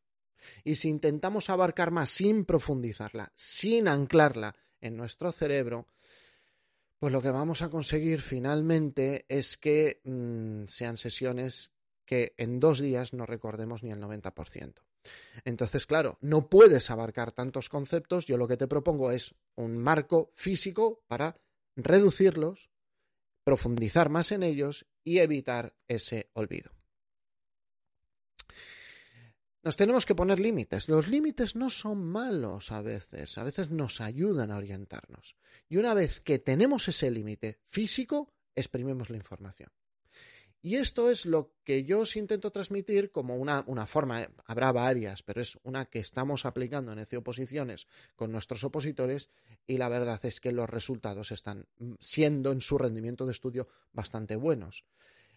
Y 0.62 0.76
si 0.76 0.90
intentamos 0.90 1.50
abarcar 1.50 1.90
más 1.90 2.10
sin 2.10 2.44
profundizarla, 2.44 3.32
sin 3.34 3.88
anclarla 3.88 4.54
en 4.80 4.96
nuestro 4.96 5.32
cerebro, 5.32 5.88
pues 7.00 7.12
lo 7.12 7.20
que 7.20 7.32
vamos 7.32 7.62
a 7.62 7.68
conseguir 7.68 8.20
finalmente 8.20 9.26
es 9.28 9.56
que 9.56 10.00
mm, 10.04 10.66
sean 10.68 10.96
sesiones 10.96 11.72
que 12.04 12.34
en 12.36 12.60
dos 12.60 12.78
días 12.78 13.12
no 13.12 13.26
recordemos 13.26 13.82
ni 13.82 13.90
el 13.90 14.00
90%. 14.00 14.74
Entonces, 15.44 15.86
claro, 15.86 16.18
no 16.20 16.48
puedes 16.48 16.92
abarcar 16.92 17.32
tantos 17.32 17.68
conceptos. 17.68 18.26
Yo 18.26 18.36
lo 18.36 18.46
que 18.46 18.56
te 18.56 18.68
propongo 18.68 19.10
es 19.10 19.34
un 19.56 19.78
marco 19.78 20.30
físico 20.36 21.02
para 21.08 21.40
reducirlos, 21.74 22.70
profundizar 23.48 24.10
más 24.10 24.30
en 24.30 24.42
ellos 24.42 24.86
y 25.02 25.20
evitar 25.20 25.74
ese 25.88 26.28
olvido. 26.34 26.70
Nos 29.62 29.74
tenemos 29.74 30.04
que 30.04 30.14
poner 30.14 30.38
límites. 30.38 30.90
Los 30.90 31.08
límites 31.08 31.56
no 31.56 31.70
son 31.70 32.04
malos 32.04 32.72
a 32.72 32.82
veces, 32.82 33.38
a 33.38 33.44
veces 33.44 33.70
nos 33.70 34.02
ayudan 34.02 34.50
a 34.50 34.58
orientarnos. 34.58 35.34
Y 35.66 35.78
una 35.78 35.94
vez 35.94 36.20
que 36.20 36.38
tenemos 36.38 36.88
ese 36.88 37.10
límite 37.10 37.58
físico, 37.64 38.34
exprimimos 38.54 39.08
la 39.08 39.16
información. 39.16 39.70
Y 40.60 40.76
esto 40.76 41.08
es 41.10 41.24
lo 41.24 41.52
que 41.62 41.84
yo 41.84 42.00
os 42.00 42.16
intento 42.16 42.50
transmitir 42.50 43.12
como 43.12 43.36
una, 43.36 43.62
una 43.68 43.86
forma, 43.86 44.22
eh, 44.22 44.28
habrá 44.46 44.72
varias, 44.72 45.22
pero 45.22 45.40
es 45.40 45.56
una 45.62 45.86
que 45.86 46.00
estamos 46.00 46.44
aplicando 46.44 46.92
en 46.92 46.98
ECE 46.98 47.18
Oposiciones 47.18 47.86
con 48.16 48.32
nuestros 48.32 48.64
opositores 48.64 49.30
y 49.66 49.78
la 49.78 49.88
verdad 49.88 50.18
es 50.24 50.40
que 50.40 50.50
los 50.50 50.68
resultados 50.68 51.30
están 51.30 51.66
mm, 51.78 51.94
siendo 52.00 52.50
en 52.50 52.60
su 52.60 52.76
rendimiento 52.76 53.24
de 53.24 53.32
estudio 53.32 53.68
bastante 53.92 54.34
buenos. 54.34 54.84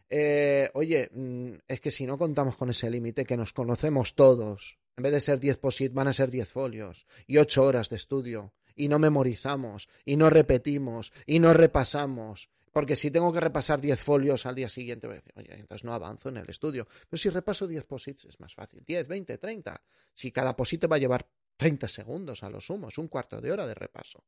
Eh, 0.10 0.70
oye, 0.74 1.10
mm, 1.14 1.54
es 1.68 1.80
que 1.80 1.92
si 1.92 2.06
no 2.08 2.18
contamos 2.18 2.58
con 2.58 2.70
ese 2.72 2.90
límite, 2.90 3.24
que 3.24 3.38
nos 3.38 3.54
conocemos 3.54 4.16
todos, 4.16 4.80
en 4.98 5.04
vez 5.04 5.14
de 5.14 5.22
ser 5.22 5.40
10 5.40 5.58
POSIT 5.58 5.94
van 5.94 6.08
a 6.08 6.14
ser 6.14 6.32
10 6.32 6.50
folios 6.50 7.06
y 7.28 7.38
8 7.38 7.64
horas 7.64 7.90
de 7.90 7.96
estudio, 7.96 8.54
y 8.76 8.88
no 8.88 9.00
memorizamos, 9.00 9.88
y 10.06 10.16
no 10.16 10.30
repetimos, 10.30 11.14
y 11.26 11.40
no 11.40 11.54
repasamos, 11.54 12.50
porque 12.72 12.96
si 12.96 13.12
tengo 13.12 13.32
que 13.34 13.40
repasar 13.40 13.82
10 13.82 14.02
folios 14.02 14.46
al 14.46 14.56
día 14.56 14.70
siguiente, 14.70 15.08
voy 15.08 15.18
a 15.18 15.20
decir, 15.20 15.34
oye, 15.36 15.54
entonces 15.54 15.84
no 15.84 15.94
avanzo 15.94 16.30
en 16.30 16.38
el 16.38 16.50
estudio. 16.50 16.88
Pero 17.10 17.20
si 17.20 17.30
repaso 17.30 17.68
10 17.68 17.84
posits 17.84 18.26
es 18.26 18.40
más 18.40 18.56
fácil. 18.56 18.84
10, 18.86 19.08
20, 19.08 19.38
30. 19.38 19.84
Si 20.14 20.32
cada 20.32 20.56
posit 20.56 20.86
va 20.90 20.96
a 20.96 21.00
llevar 21.00 21.30
30 21.58 21.88
segundos 21.88 22.44
a 22.44 22.50
lo 22.50 22.62
sumo, 22.62 22.88
es 22.88 22.98
un 22.98 23.08
cuarto 23.08 23.42
de 23.42 23.52
hora 23.52 23.68
de 23.68 23.74
repaso. 23.74 24.24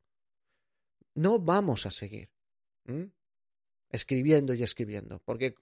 No 1.16 1.40
vamos 1.40 1.86
a 1.86 1.92
seguir 1.92 2.30
escribiendo 3.90 4.54
y 4.54 4.64
escribiendo, 4.64 5.20
porque 5.20 5.56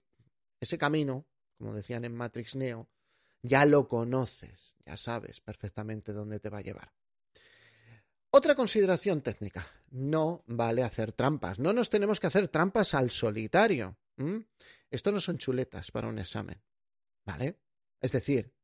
ese 0.58 0.76
camino, 0.76 1.26
como 1.58 1.74
decían 1.74 2.04
en 2.04 2.14
Matrix 2.14 2.56
Neo, 2.56 2.88
ya 3.42 3.64
lo 3.64 3.86
conoces, 3.86 4.76
ya 4.84 4.96
sabes 4.96 5.40
perfectamente 5.40 6.12
dónde 6.12 6.40
te 6.40 6.48
va 6.48 6.58
a 6.58 6.62
llevar. 6.62 6.92
Otra 8.34 8.54
consideración 8.54 9.20
técnica. 9.20 9.66
No 9.90 10.42
vale 10.46 10.82
hacer 10.82 11.12
trampas. 11.12 11.58
No 11.58 11.74
nos 11.74 11.90
tenemos 11.90 12.18
que 12.18 12.28
hacer 12.28 12.48
trampas 12.48 12.94
al 12.94 13.10
solitario. 13.10 13.98
Esto 14.90 15.12
no 15.12 15.20
son 15.20 15.36
chuletas 15.36 15.90
para 15.90 16.08
un 16.08 16.18
examen. 16.18 16.58
¿Vale? 17.26 17.60
Es 18.00 18.10
decir, 18.10 18.54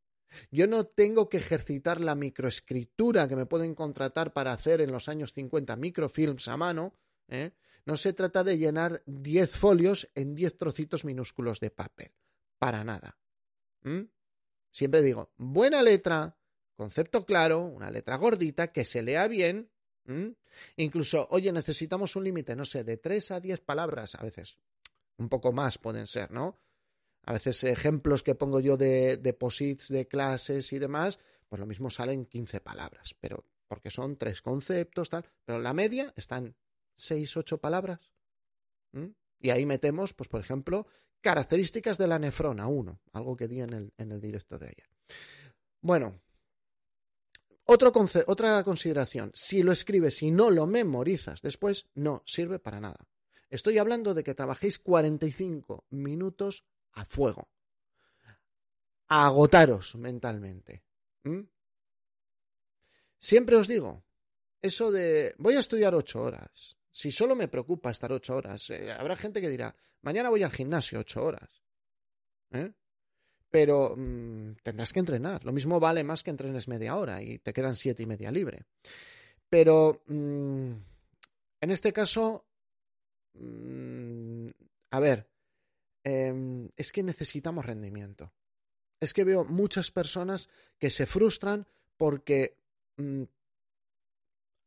yo 0.50 0.66
no 0.66 0.86
tengo 0.86 1.28
que 1.28 1.36
ejercitar 1.36 2.00
la 2.00 2.14
microescritura 2.14 3.28
que 3.28 3.36
me 3.36 3.44
pueden 3.44 3.74
contratar 3.74 4.32
para 4.32 4.52
hacer 4.52 4.80
en 4.80 4.90
los 4.90 5.06
años 5.10 5.34
50 5.34 5.76
microfilms 5.76 6.48
a 6.48 6.56
mano. 6.56 6.94
¿eh? 7.28 7.52
No 7.84 7.98
se 7.98 8.14
trata 8.14 8.42
de 8.44 8.56
llenar 8.56 9.02
10 9.04 9.54
folios 9.54 10.10
en 10.14 10.34
10 10.34 10.56
trocitos 10.56 11.04
minúsculos 11.04 11.60
de 11.60 11.70
papel. 11.70 12.14
Para 12.58 12.84
nada. 12.84 13.18
Siempre 14.72 15.02
digo, 15.02 15.30
buena 15.36 15.82
letra, 15.82 16.37
Concepto 16.78 17.26
claro, 17.26 17.62
una 17.62 17.90
letra 17.90 18.14
gordita, 18.14 18.70
que 18.70 18.84
se 18.84 19.02
lea 19.02 19.26
bien. 19.26 19.68
Incluso, 20.76 21.26
oye, 21.32 21.50
necesitamos 21.50 22.14
un 22.14 22.22
límite, 22.22 22.54
no 22.54 22.64
sé, 22.64 22.84
de 22.84 22.96
tres 22.96 23.32
a 23.32 23.40
diez 23.40 23.60
palabras, 23.60 24.14
a 24.14 24.22
veces 24.22 24.58
un 25.16 25.28
poco 25.28 25.50
más 25.52 25.76
pueden 25.76 26.06
ser, 26.06 26.30
¿no? 26.30 26.56
A 27.24 27.32
veces 27.32 27.64
ejemplos 27.64 28.22
que 28.22 28.36
pongo 28.36 28.60
yo 28.60 28.76
de, 28.76 29.16
de 29.16 29.32
posits 29.32 29.88
de 29.88 30.06
clases 30.06 30.72
y 30.72 30.78
demás, 30.78 31.18
pues 31.48 31.58
lo 31.58 31.66
mismo 31.66 31.90
salen 31.90 32.26
15 32.26 32.60
palabras, 32.60 33.12
pero 33.18 33.44
porque 33.66 33.90
son 33.90 34.16
tres 34.16 34.40
conceptos, 34.40 35.10
tal, 35.10 35.28
pero 35.44 35.58
la 35.58 35.74
media 35.74 36.14
están 36.16 36.54
seis, 36.94 37.36
ocho 37.36 37.58
palabras. 37.58 38.12
Y 39.40 39.50
ahí 39.50 39.66
metemos, 39.66 40.14
pues 40.14 40.28
por 40.28 40.40
ejemplo, 40.40 40.86
características 41.22 41.98
de 41.98 42.06
la 42.06 42.20
nefrona 42.20 42.68
1, 42.68 43.00
algo 43.14 43.36
que 43.36 43.48
di 43.48 43.62
en 43.62 43.72
el, 43.72 43.92
en 43.98 44.12
el 44.12 44.20
directo 44.20 44.58
de 44.58 44.68
ayer. 44.68 44.88
Bueno, 45.82 46.20
otra 47.70 48.64
consideración, 48.64 49.30
si 49.34 49.62
lo 49.62 49.72
escribes 49.72 50.22
y 50.22 50.30
no 50.30 50.50
lo 50.50 50.66
memorizas 50.66 51.42
después, 51.42 51.86
no 51.94 52.22
sirve 52.24 52.58
para 52.58 52.80
nada. 52.80 53.06
Estoy 53.50 53.76
hablando 53.78 54.14
de 54.14 54.24
que 54.24 54.34
trabajéis 54.34 54.78
45 54.78 55.84
minutos 55.90 56.64
a 56.92 57.04
fuego. 57.04 57.48
A 59.08 59.26
agotaros 59.26 59.96
mentalmente. 59.96 60.82
Siempre 63.18 63.56
os 63.56 63.68
digo, 63.68 64.04
eso 64.62 64.90
de 64.90 65.34
voy 65.38 65.54
a 65.54 65.60
estudiar 65.60 65.94
ocho 65.94 66.22
horas. 66.22 66.76
Si 66.90 67.12
solo 67.12 67.36
me 67.36 67.48
preocupa 67.48 67.90
estar 67.90 68.10
ocho 68.12 68.34
horas, 68.34 68.70
eh, 68.70 68.92
habrá 68.92 69.14
gente 69.16 69.40
que 69.40 69.48
dirá, 69.48 69.74
mañana 70.00 70.30
voy 70.30 70.42
al 70.42 70.52
gimnasio 70.52 71.00
ocho 71.00 71.22
horas. 71.22 71.62
¿Eh? 72.50 72.72
Pero 73.50 73.94
mm, 73.96 74.56
tendrás 74.62 74.92
que 74.92 75.00
entrenar. 75.00 75.44
Lo 75.44 75.52
mismo 75.52 75.80
vale 75.80 76.04
más 76.04 76.22
que 76.22 76.30
entrenes 76.30 76.68
media 76.68 76.96
hora 76.96 77.22
y 77.22 77.38
te 77.38 77.52
quedan 77.52 77.76
siete 77.76 78.02
y 78.02 78.06
media 78.06 78.30
libre. 78.30 78.64
Pero 79.48 80.02
mm, 80.06 80.72
en 81.60 81.70
este 81.70 81.92
caso, 81.92 82.44
mm, 83.34 84.48
a 84.90 85.00
ver, 85.00 85.28
em, 86.04 86.68
es 86.76 86.92
que 86.92 87.02
necesitamos 87.02 87.64
rendimiento. 87.64 88.32
Es 89.00 89.14
que 89.14 89.24
veo 89.24 89.44
muchas 89.44 89.90
personas 89.90 90.50
que 90.78 90.90
se 90.90 91.06
frustran 91.06 91.66
porque 91.96 92.56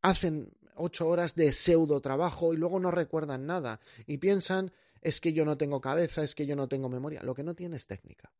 hacen 0.00 0.52
ocho 0.76 1.08
horas 1.08 1.34
de 1.34 1.52
pseudo 1.52 2.00
trabajo 2.00 2.54
y 2.54 2.56
luego 2.56 2.80
no 2.80 2.90
recuerdan 2.90 3.46
nada 3.46 3.78
y 4.06 4.18
piensan 4.18 4.72
es 5.02 5.20
que 5.20 5.32
yo 5.32 5.44
no 5.44 5.58
tengo 5.58 5.80
cabeza, 5.80 6.22
es 6.22 6.34
que 6.34 6.46
yo 6.46 6.56
no 6.56 6.68
tengo 6.68 6.88
memoria. 6.88 7.22
Lo 7.22 7.34
que 7.34 7.42
no 7.42 7.54
tiene 7.54 7.76
es 7.76 7.86
técnica. 7.86 8.32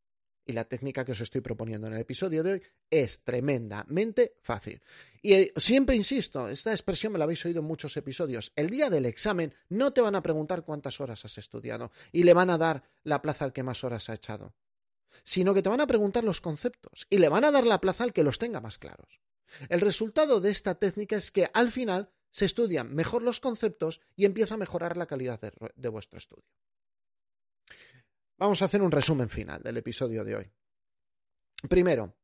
Y 0.44 0.52
la 0.52 0.64
técnica 0.64 1.04
que 1.04 1.12
os 1.12 1.20
estoy 1.20 1.40
proponiendo 1.40 1.86
en 1.86 1.94
el 1.94 2.00
episodio 2.00 2.42
de 2.42 2.52
hoy 2.54 2.62
es 2.90 3.22
tremendamente 3.22 4.34
fácil. 4.42 4.82
Y 5.22 5.34
eh, 5.34 5.52
siempre 5.56 5.94
insisto, 5.94 6.48
esta 6.48 6.72
expresión 6.72 7.12
me 7.12 7.18
la 7.18 7.24
habéis 7.24 7.44
oído 7.46 7.60
en 7.60 7.66
muchos 7.66 7.96
episodios. 7.96 8.52
El 8.56 8.70
día 8.70 8.90
del 8.90 9.06
examen 9.06 9.54
no 9.68 9.92
te 9.92 10.00
van 10.00 10.16
a 10.16 10.22
preguntar 10.22 10.64
cuántas 10.64 11.00
horas 11.00 11.24
has 11.24 11.38
estudiado 11.38 11.92
y 12.10 12.24
le 12.24 12.34
van 12.34 12.50
a 12.50 12.58
dar 12.58 12.82
la 13.04 13.22
plaza 13.22 13.44
al 13.44 13.52
que 13.52 13.62
más 13.62 13.84
horas 13.84 14.08
ha 14.10 14.14
echado, 14.14 14.54
sino 15.22 15.54
que 15.54 15.62
te 15.62 15.68
van 15.68 15.80
a 15.80 15.86
preguntar 15.86 16.24
los 16.24 16.40
conceptos 16.40 17.06
y 17.08 17.18
le 17.18 17.28
van 17.28 17.44
a 17.44 17.50
dar 17.52 17.64
la 17.64 17.80
plaza 17.80 18.04
al 18.04 18.12
que 18.12 18.24
los 18.24 18.38
tenga 18.38 18.60
más 18.60 18.78
claros. 18.78 19.20
El 19.68 19.80
resultado 19.80 20.40
de 20.40 20.50
esta 20.50 20.74
técnica 20.74 21.16
es 21.16 21.30
que 21.30 21.50
al 21.52 21.70
final 21.70 22.10
se 22.30 22.46
estudian 22.46 22.92
mejor 22.94 23.22
los 23.22 23.40
conceptos 23.40 24.00
y 24.16 24.24
empieza 24.24 24.54
a 24.54 24.58
mejorar 24.58 24.96
la 24.96 25.06
calidad 25.06 25.40
de, 25.40 25.88
vuestro 25.88 26.18
estudio. 26.18 26.48
Vamos 28.42 28.60
a 28.60 28.64
hacer 28.64 28.82
un 28.82 28.90
resumen 28.90 29.28
final 29.28 29.62
del 29.62 29.76
episodio 29.76 30.24
de 30.24 30.34
hoy. 30.34 30.50
Primero, 31.68 32.16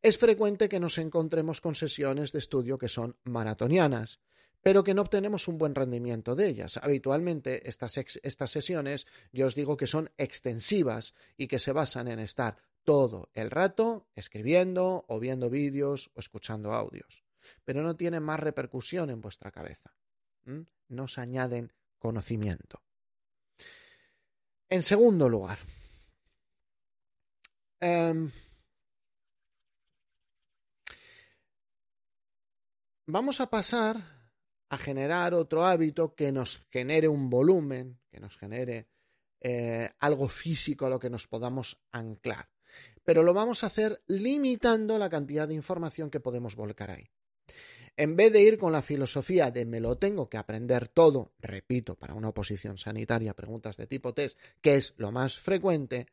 es 0.00 0.16
frecuente 0.16 0.70
que 0.70 0.80
nos 0.80 0.96
encontremos 0.96 1.60
con 1.60 1.74
sesiones 1.74 2.32
de 2.32 2.38
estudio 2.38 2.78
que 2.78 2.88
son 2.88 3.18
maratonianas, 3.24 4.22
pero 4.62 4.82
que 4.82 4.94
no 4.94 5.02
obtenemos 5.02 5.48
un 5.48 5.58
buen 5.58 5.74
rendimiento 5.74 6.34
de 6.34 6.48
ellas. 6.48 6.78
Habitualmente 6.78 7.68
estas, 7.68 7.98
estas, 7.98 8.50
sesiones 8.50 9.06
yo 9.32 9.44
os 9.44 9.54
digo 9.54 9.76
que 9.76 9.86
son 9.86 10.08
extensivas 10.16 11.12
y 11.36 11.46
que 11.46 11.58
se 11.58 11.72
basan 11.72 12.08
en 12.08 12.20
estar 12.20 12.56
todo 12.82 13.28
el 13.34 13.50
rato 13.50 14.08
escribiendo 14.14 15.04
o 15.08 15.20
viendo 15.20 15.50
vídeos 15.50 16.10
o 16.14 16.20
escuchando 16.20 16.72
audios, 16.72 17.22
pero 17.66 17.82
no 17.82 17.96
tienen 17.96 18.22
más 18.22 18.40
repercusión 18.40 19.10
en 19.10 19.20
vuestra 19.20 19.50
cabeza. 19.50 19.94
No 20.88 21.06
se 21.06 21.20
añaden 21.20 21.74
conocimiento. 21.98 22.85
En 24.68 24.82
segundo 24.82 25.28
lugar, 25.28 25.58
em, 27.80 28.30
vamos 33.06 33.40
a 33.40 33.48
pasar 33.48 33.96
a 34.68 34.76
generar 34.76 35.34
otro 35.34 35.64
hábito 35.64 36.14
que 36.14 36.32
nos 36.32 36.66
genere 36.70 37.06
un 37.08 37.30
volumen, 37.30 38.00
que 38.10 38.18
nos 38.18 38.36
genere 38.36 38.88
eh, 39.40 39.90
algo 40.00 40.28
físico 40.28 40.86
a 40.86 40.90
lo 40.90 40.98
que 40.98 41.10
nos 41.10 41.28
podamos 41.28 41.78
anclar 41.92 42.48
pero 43.06 43.22
lo 43.22 43.32
vamos 43.32 43.62
a 43.62 43.68
hacer 43.68 44.02
limitando 44.08 44.98
la 44.98 45.08
cantidad 45.08 45.46
de 45.46 45.54
información 45.54 46.10
que 46.10 46.20
podemos 46.20 46.56
volcar 46.56 46.90
ahí. 46.90 47.08
En 47.96 48.14
vez 48.14 48.32
de 48.32 48.42
ir 48.42 48.58
con 48.58 48.72
la 48.72 48.82
filosofía 48.82 49.50
de 49.50 49.64
me 49.64 49.80
lo 49.80 49.96
tengo 49.96 50.28
que 50.28 50.36
aprender 50.36 50.88
todo, 50.88 51.32
repito, 51.38 51.96
para 51.96 52.14
una 52.14 52.28
oposición 52.28 52.76
sanitaria, 52.76 53.34
preguntas 53.34 53.76
de 53.76 53.86
tipo 53.86 54.12
test, 54.12 54.38
que 54.60 54.76
es 54.76 54.94
lo 54.98 55.12
más 55.12 55.38
frecuente, 55.38 56.06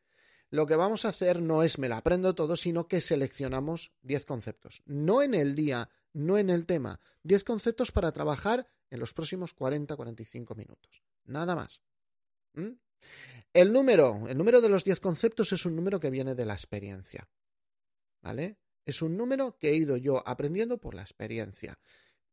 lo 0.50 0.66
que 0.66 0.76
vamos 0.76 1.04
a 1.04 1.08
hacer 1.08 1.42
no 1.42 1.62
es 1.62 1.78
me 1.78 1.88
lo 1.88 1.96
aprendo 1.96 2.34
todo, 2.34 2.56
sino 2.56 2.88
que 2.88 3.00
seleccionamos 3.00 3.92
10 4.02 4.24
conceptos. 4.24 4.82
No 4.86 5.20
en 5.20 5.34
el 5.34 5.54
día, 5.54 5.90
no 6.12 6.38
en 6.38 6.48
el 6.48 6.64
tema. 6.64 7.00
10 7.24 7.44
conceptos 7.44 7.92
para 7.92 8.12
trabajar 8.12 8.66
en 8.88 9.00
los 9.00 9.12
próximos 9.12 9.54
40-45 9.54 10.56
minutos. 10.56 11.02
Nada 11.24 11.54
más. 11.54 11.82
¿Mm? 12.54 12.78
El 13.52 13.72
número, 13.72 14.26
el 14.28 14.38
número 14.38 14.60
de 14.60 14.68
los 14.68 14.84
10 14.84 15.00
conceptos 15.00 15.52
es 15.52 15.66
un 15.66 15.76
número 15.76 16.00
que 16.00 16.10
viene 16.10 16.34
de 16.34 16.46
la 16.46 16.54
experiencia. 16.54 17.28
¿Vale? 18.22 18.56
Es 18.84 19.02
un 19.02 19.16
número 19.16 19.58
que 19.58 19.70
he 19.70 19.74
ido 19.74 19.96
yo 19.96 20.26
aprendiendo 20.26 20.78
por 20.78 20.94
la 20.94 21.02
experiencia. 21.02 21.78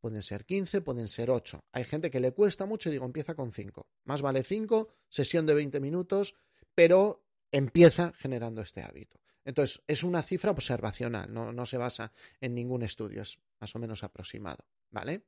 Pueden 0.00 0.22
ser 0.22 0.44
15, 0.44 0.80
pueden 0.80 1.08
ser 1.08 1.30
8. 1.30 1.64
Hay 1.72 1.84
gente 1.84 2.10
que 2.10 2.20
le 2.20 2.32
cuesta 2.32 2.66
mucho 2.66 2.88
y 2.88 2.92
digo, 2.92 3.04
empieza 3.04 3.34
con 3.34 3.52
5. 3.52 3.86
Más 4.04 4.20
vale 4.22 4.42
5, 4.42 4.88
sesión 5.08 5.46
de 5.46 5.54
20 5.54 5.80
minutos, 5.80 6.34
pero 6.74 7.24
empieza 7.50 8.12
generando 8.14 8.62
este 8.62 8.82
hábito. 8.82 9.20
Entonces, 9.44 9.82
es 9.86 10.02
una 10.02 10.22
cifra 10.22 10.50
observacional, 10.50 11.32
no, 11.32 11.52
no 11.52 11.66
se 11.66 11.76
basa 11.76 12.12
en 12.40 12.54
ningún 12.54 12.82
estudio, 12.82 13.22
es 13.22 13.38
más 13.60 13.74
o 13.74 13.78
menos 13.78 14.04
aproximado. 14.04 14.64
¿Vale? 14.90 15.24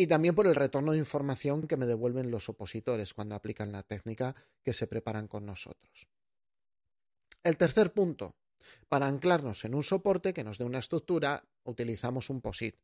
y 0.00 0.06
también 0.06 0.34
por 0.34 0.46
el 0.46 0.54
retorno 0.54 0.92
de 0.92 0.98
información 0.98 1.66
que 1.66 1.76
me 1.76 1.84
devuelven 1.84 2.30
los 2.30 2.48
opositores 2.48 3.12
cuando 3.12 3.34
aplican 3.34 3.70
la 3.70 3.82
técnica 3.82 4.34
que 4.62 4.72
se 4.72 4.86
preparan 4.86 5.28
con 5.28 5.44
nosotros. 5.44 6.08
El 7.42 7.56
tercer 7.56 7.92
punto. 7.92 8.34
Para 8.88 9.06
anclarnos 9.06 9.64
en 9.64 9.74
un 9.74 9.82
soporte 9.82 10.32
que 10.32 10.44
nos 10.44 10.58
dé 10.58 10.64
una 10.64 10.78
estructura, 10.78 11.44
utilizamos 11.64 12.30
un 12.30 12.40
POSIT. 12.40 12.76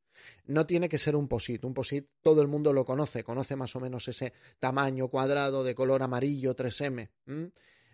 No 0.47 0.67
tiene 0.67 0.89
que 0.89 0.99
ser 0.99 1.17
un 1.17 1.29
POSIT. 1.29 1.65
Un 1.65 1.75
POSIT 1.75 2.07
todo 2.23 2.43
el 2.43 2.49
mundo 2.49 2.73
lo 2.73 2.85
conoce, 2.85 3.25
conoce 3.25 3.57
más 3.57 3.75
o 3.77 3.81
menos 3.81 4.09
ese 4.09 4.33
tamaño 4.59 5.09
cuadrado 5.09 5.65
de 5.65 5.75
color 5.75 6.03
amarillo 6.03 6.55
3M. 6.55 7.11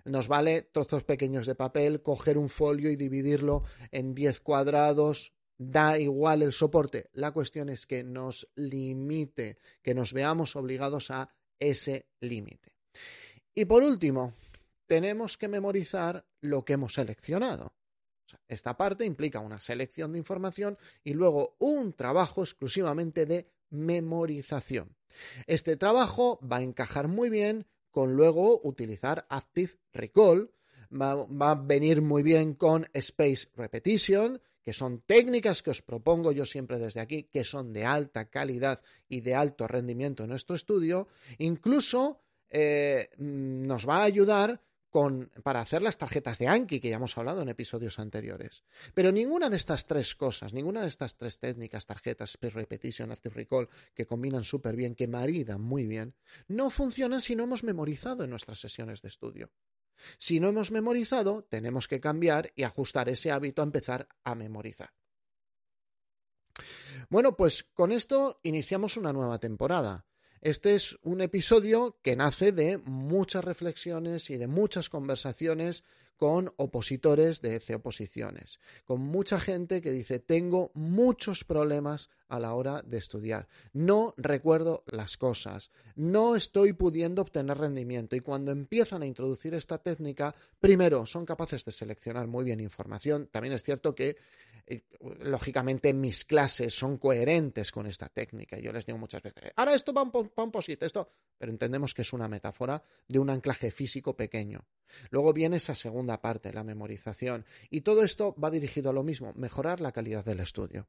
Nos 0.04 0.28
vale 0.28 0.62
trozos 0.62 1.04
pequeños 1.04 1.46
de 1.46 1.54
papel, 1.54 2.02
coger 2.02 2.36
un 2.36 2.48
folio 2.48 2.90
y 2.90 2.96
dividirlo 2.96 3.62
en 3.92 4.14
10 4.14 4.40
cuadrados, 4.40 5.32
da 5.58 5.98
igual 5.98 6.42
el 6.42 6.52
soporte. 6.52 7.08
La 7.12 7.30
cuestión 7.30 7.68
es 7.68 7.86
que 7.86 8.02
nos 8.02 8.48
limite, 8.56 9.58
que 9.80 9.94
nos 9.94 10.12
veamos 10.12 10.56
obligados 10.56 11.10
a 11.10 11.32
ese 11.58 12.06
límite. 12.20 12.72
Y 13.54 13.66
por 13.66 13.82
último, 13.82 14.34
tenemos 14.92 15.38
que 15.38 15.48
memorizar 15.48 16.26
lo 16.42 16.66
que 16.66 16.74
hemos 16.74 16.92
seleccionado. 16.92 17.72
esta 18.46 18.76
parte 18.76 19.06
implica 19.06 19.40
una 19.40 19.58
selección 19.58 20.12
de 20.12 20.18
información 20.18 20.76
y 21.02 21.14
luego 21.14 21.56
un 21.60 21.94
trabajo 21.94 22.42
exclusivamente 22.42 23.24
de 23.24 23.48
memorización. 23.70 24.94
Este 25.46 25.78
trabajo 25.78 26.38
va 26.46 26.58
a 26.58 26.62
encajar 26.62 27.08
muy 27.08 27.30
bien 27.30 27.64
con 27.90 28.16
luego 28.16 28.60
utilizar 28.64 29.24
Active 29.30 29.72
Recall, 29.94 30.50
va 30.90 31.50
a 31.50 31.54
venir 31.54 32.02
muy 32.02 32.22
bien 32.22 32.52
con 32.52 32.86
Space 32.92 33.48
Repetition, 33.54 34.42
que 34.62 34.74
son 34.74 35.00
técnicas 35.00 35.62
que 35.62 35.70
os 35.70 35.80
propongo 35.80 36.32
yo 36.32 36.44
siempre 36.44 36.78
desde 36.78 37.00
aquí, 37.00 37.30
que 37.32 37.44
son 37.44 37.72
de 37.72 37.86
alta 37.86 38.28
calidad 38.28 38.82
y 39.08 39.22
de 39.22 39.34
alto 39.36 39.66
rendimiento 39.66 40.24
en 40.24 40.28
nuestro 40.28 40.54
estudio, 40.54 41.08
incluso 41.38 42.20
eh, 42.50 43.08
nos 43.16 43.88
va 43.88 44.00
a 44.02 44.04
ayudar 44.04 44.60
con, 44.92 45.32
para 45.42 45.62
hacer 45.62 45.80
las 45.80 45.96
tarjetas 45.96 46.38
de 46.38 46.48
Anki, 46.48 46.78
que 46.78 46.90
ya 46.90 46.96
hemos 46.96 47.16
hablado 47.16 47.40
en 47.40 47.48
episodios 47.48 47.98
anteriores. 47.98 48.62
Pero 48.92 49.10
ninguna 49.10 49.48
de 49.48 49.56
estas 49.56 49.86
tres 49.86 50.14
cosas, 50.14 50.52
ninguna 50.52 50.82
de 50.82 50.88
estas 50.88 51.16
tres 51.16 51.38
técnicas, 51.38 51.86
tarjetas, 51.86 52.32
Speed 52.32 52.52
Repetition, 52.52 53.10
Active 53.10 53.34
Recall, 53.34 53.70
que 53.94 54.06
combinan 54.06 54.44
súper 54.44 54.76
bien, 54.76 54.94
que 54.94 55.08
maridan 55.08 55.62
muy 55.62 55.86
bien, 55.86 56.14
no 56.46 56.68
funcionan 56.68 57.22
si 57.22 57.34
no 57.34 57.44
hemos 57.44 57.64
memorizado 57.64 58.22
en 58.22 58.30
nuestras 58.30 58.60
sesiones 58.60 59.00
de 59.00 59.08
estudio. 59.08 59.50
Si 60.18 60.40
no 60.40 60.48
hemos 60.48 60.70
memorizado, 60.70 61.42
tenemos 61.44 61.88
que 61.88 61.98
cambiar 61.98 62.52
y 62.54 62.64
ajustar 62.64 63.08
ese 63.08 63.30
hábito 63.30 63.62
a 63.62 63.64
empezar 63.64 64.08
a 64.24 64.34
memorizar. 64.34 64.92
Bueno, 67.08 67.34
pues 67.34 67.64
con 67.72 67.92
esto 67.92 68.40
iniciamos 68.42 68.98
una 68.98 69.14
nueva 69.14 69.38
temporada. 69.38 70.06
Este 70.42 70.74
es 70.74 70.98
un 71.04 71.20
episodio 71.20 71.96
que 72.02 72.16
nace 72.16 72.50
de 72.50 72.78
muchas 72.78 73.44
reflexiones 73.44 74.28
y 74.28 74.38
de 74.38 74.48
muchas 74.48 74.88
conversaciones 74.88 75.84
con 76.16 76.52
opositores 76.56 77.40
de 77.42 77.58
C 77.58 77.74
oposiciones, 77.74 78.60
con 78.84 79.00
mucha 79.00 79.40
gente 79.40 79.80
que 79.80 79.92
dice 79.92 80.18
tengo 80.18 80.70
muchos 80.74 81.44
problemas 81.44 82.10
a 82.28 82.38
la 82.40 82.54
hora 82.54 82.82
de 82.82 82.98
estudiar, 82.98 83.48
no 83.72 84.14
recuerdo 84.16 84.84
las 84.86 85.16
cosas, 85.16 85.70
no 85.96 86.36
estoy 86.36 86.72
pudiendo 86.72 87.22
obtener 87.22 87.58
rendimiento 87.58 88.16
y 88.16 88.20
cuando 88.20 88.52
empiezan 88.52 89.02
a 89.02 89.06
introducir 89.06 89.54
esta 89.54 89.78
técnica, 89.78 90.34
primero 90.60 91.04
son 91.06 91.26
capaces 91.26 91.64
de 91.64 91.72
seleccionar 91.72 92.26
muy 92.26 92.44
bien 92.44 92.60
información, 92.60 93.28
también 93.30 93.54
es 93.54 93.62
cierto 93.62 93.94
que 93.94 94.16
eh, 94.66 94.84
lógicamente 95.20 95.92
mis 95.92 96.24
clases 96.24 96.74
son 96.74 96.96
coherentes 96.96 97.72
con 97.72 97.86
esta 97.86 98.08
técnica. 98.08 98.58
Yo 98.58 98.72
les 98.72 98.86
digo 98.86 98.98
muchas 98.98 99.22
veces, 99.22 99.52
ahora 99.56 99.74
esto 99.74 99.92
va 99.92 100.02
un, 100.02 100.30
esto, 100.80 101.08
pero 101.36 101.50
entendemos 101.50 101.94
que 101.94 102.02
es 102.02 102.12
una 102.12 102.28
metáfora 102.28 102.82
de 103.08 103.18
un 103.18 103.30
anclaje 103.30 103.70
físico 103.70 104.16
pequeño. 104.16 104.64
Luego 105.10 105.32
viene 105.32 105.56
esa 105.56 105.74
segunda 105.74 106.01
parte, 106.20 106.52
la 106.52 106.64
memorización, 106.64 107.44
y 107.70 107.82
todo 107.82 108.02
esto 108.02 108.34
va 108.42 108.50
dirigido 108.50 108.90
a 108.90 108.92
lo 108.92 109.02
mismo, 109.02 109.32
mejorar 109.36 109.80
la 109.80 109.92
calidad 109.92 110.24
del 110.24 110.40
estudio. 110.40 110.86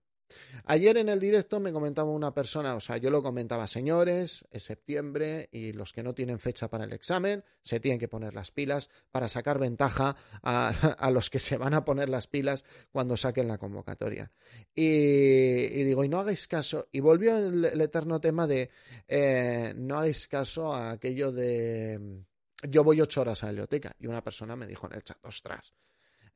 Ayer 0.66 0.98
en 0.98 1.10
el 1.10 1.20
directo 1.20 1.60
me 1.60 1.74
comentaba 1.74 2.10
una 2.10 2.34
persona, 2.34 2.76
o 2.76 2.80
sea, 2.80 2.98
yo 2.98 3.10
lo 3.10 3.22
comentaba, 3.22 3.68
señores, 3.68 4.46
es 4.52 4.64
septiembre 4.64 5.50
y 5.52 5.74
los 5.74 5.94
que 5.94 6.04
no 6.04 6.14
tienen 6.14 6.40
fecha 6.40 6.70
para 6.70 6.86
el 6.86 6.94
examen 6.94 7.44
se 7.62 7.80
tienen 7.80 8.00
que 8.00 8.08
poner 8.08 8.34
las 8.34 8.52
pilas 8.52 8.90
para 9.12 9.28
sacar 9.28 9.60
ventaja 9.60 10.16
a, 10.42 11.10
los 11.12 11.30
que 11.30 11.40
se 11.40 11.58
van 11.58 11.74
a 11.74 11.86
poner 11.86 12.10
las 12.10 12.28
pilas 12.28 12.66
cuando 12.92 13.18
saquen 13.18 13.48
la 13.48 13.58
convocatoria. 13.58 14.32
Y, 14.74 15.84
digo, 15.84 16.04
y 16.04 16.10
no 16.10 16.20
hagáis 16.20 16.48
caso, 16.48 16.88
y 16.92 17.00
volvió 17.00 17.38
el, 17.38 17.82
eterno 17.82 18.22
tema 18.22 18.48
de 18.48 18.70
eh, 19.08 19.74
no 19.76 19.98
hagáis 19.98 20.28
caso 20.28 20.74
a 20.74 20.92
aquello 20.92 21.32
de 21.32 22.24
yo 22.70 22.84
voy 22.84 23.02
ocho 23.02 23.22
horas 23.22 23.44
a 23.44 23.48
la 23.48 23.52
biblioteca 23.52 23.96
y 24.00 24.08
una 24.08 24.24
persona 24.24 24.56
me 24.56 24.68
dijo 24.68 24.88
en 24.88 24.96
el 24.96 25.04
chat, 25.04 25.18
ostras, 25.24 25.74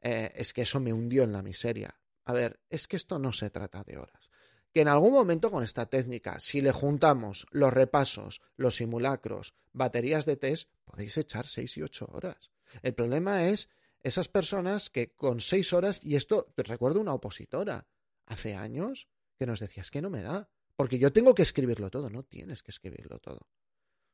eh, 0.01 0.31
es 0.35 0.53
que 0.53 0.61
eso 0.61 0.79
me 0.79 0.93
hundió 0.93 1.23
en 1.23 1.33
la 1.33 1.41
miseria 1.41 1.95
a 2.27 2.33
ver, 2.33 2.59
es 2.69 2.89
que 2.89 2.97
esto 2.97 3.19
no 3.19 3.31
se 3.31 3.49
trata 3.49 3.85
de 3.85 3.97
horas. 3.97 4.29
Que 4.73 4.81
en 4.81 4.89
algún 4.89 5.13
momento 5.13 5.49
con 5.49 5.63
esta 5.63 5.85
técnica, 5.85 6.41
si 6.41 6.59
le 6.59 6.73
juntamos 6.73 7.47
los 7.51 7.73
repasos, 7.73 8.41
los 8.57 8.75
simulacros, 8.75 9.55
baterías 9.71 10.25
de 10.25 10.35
test, 10.35 10.69
podéis 10.83 11.15
echar 11.15 11.47
seis 11.47 11.77
y 11.77 11.83
ocho 11.83 12.05
horas. 12.11 12.51
El 12.81 12.93
problema 12.93 13.47
es 13.47 13.69
esas 14.03 14.27
personas 14.27 14.89
que 14.89 15.13
con 15.13 15.39
seis 15.39 15.71
horas, 15.71 16.01
y 16.03 16.17
esto 16.17 16.51
recuerdo 16.57 16.99
una 16.99 17.13
opositora 17.13 17.87
hace 18.25 18.55
años 18.55 19.07
que 19.39 19.45
nos 19.45 19.61
decía, 19.61 19.81
es 19.81 19.89
que 19.89 20.01
no 20.01 20.09
me 20.09 20.21
da, 20.21 20.49
porque 20.75 20.99
yo 20.99 21.13
tengo 21.13 21.33
que 21.33 21.43
escribirlo 21.43 21.89
todo, 21.89 22.09
no 22.09 22.23
tienes 22.23 22.61
que 22.61 22.71
escribirlo 22.71 23.19
todo. 23.19 23.47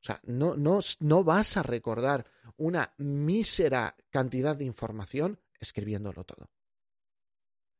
O 0.03 0.05
sea, 0.05 0.19
no, 0.23 0.55
no, 0.57 0.81
no 0.99 1.23
vas 1.23 1.55
a 1.55 1.63
recordar 1.63 2.25
una 2.57 2.93
mísera 2.97 3.95
cantidad 4.09 4.53
de 4.53 4.65
información 4.65 5.39
escribiéndolo 5.57 6.25
todo. 6.25 6.49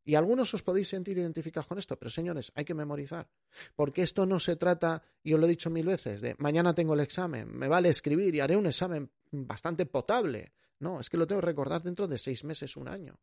Y 0.06 0.16
algunos 0.16 0.54
os 0.54 0.64
podéis 0.64 0.88
sentir 0.88 1.18
identificados 1.18 1.68
con 1.68 1.78
esto, 1.78 1.98
pero 1.98 2.10
señores, 2.10 2.54
hay 2.56 2.64
que 2.64 2.74
memorizar. 2.74 3.30
Porque 3.76 4.04
esto 4.04 4.26
no 4.26 4.40
se 4.40 4.56
trata, 4.56 5.04
y 5.22 5.34
os 5.34 5.40
lo 5.40 5.48
he 5.48 5.50
dicho 5.50 5.70
mil 5.70 5.86
veces, 5.86 6.22
de 6.22 6.36
mañana 6.40 6.74
tengo 6.74 6.94
el 6.94 7.02
examen, 7.02 7.54
me 7.54 7.68
vale 7.68 7.90
escribir 7.90 8.34
y 8.34 8.40
haré 8.40 8.56
un 8.56 8.68
examen 8.68 9.10
bastante 9.32 9.86
potable. 9.86 10.54
No, 10.80 11.02
es 11.02 11.10
que 11.10 11.18
lo 11.18 11.28
tengo 11.28 11.42
que 11.42 11.48
recordar 11.48 11.84
dentro 11.84 12.08
de 12.08 12.18
seis 12.18 12.46
meses, 12.46 12.78
un 12.78 12.88
año. 12.88 13.20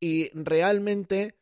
Y 0.00 0.28
realmente, 0.38 1.38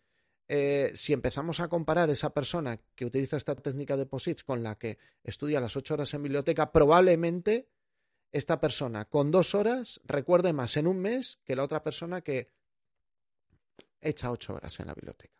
eh, 0.48 0.92
si 0.94 1.12
empezamos 1.12 1.60
a 1.60 1.68
comparar 1.68 2.10
esa 2.10 2.30
persona 2.30 2.78
que 2.94 3.04
utiliza 3.04 3.36
esta 3.36 3.56
técnica 3.56 3.96
de 3.96 4.06
POSITS 4.06 4.44
con 4.44 4.62
la 4.62 4.76
que 4.76 4.98
estudia 5.24 5.60
las 5.60 5.76
ocho 5.76 5.94
horas 5.94 6.14
en 6.14 6.22
biblioteca, 6.22 6.70
probablemente 6.70 7.68
esta 8.32 8.60
persona 8.60 9.06
con 9.06 9.30
dos 9.30 9.54
horas 9.54 10.00
recuerde 10.04 10.52
más 10.52 10.76
en 10.76 10.86
un 10.86 10.98
mes 10.98 11.40
que 11.44 11.56
la 11.56 11.64
otra 11.64 11.82
persona 11.82 12.20
que 12.20 12.50
echa 14.00 14.30
ocho 14.30 14.54
horas 14.54 14.78
en 14.78 14.86
la 14.86 14.94
biblioteca. 14.94 15.34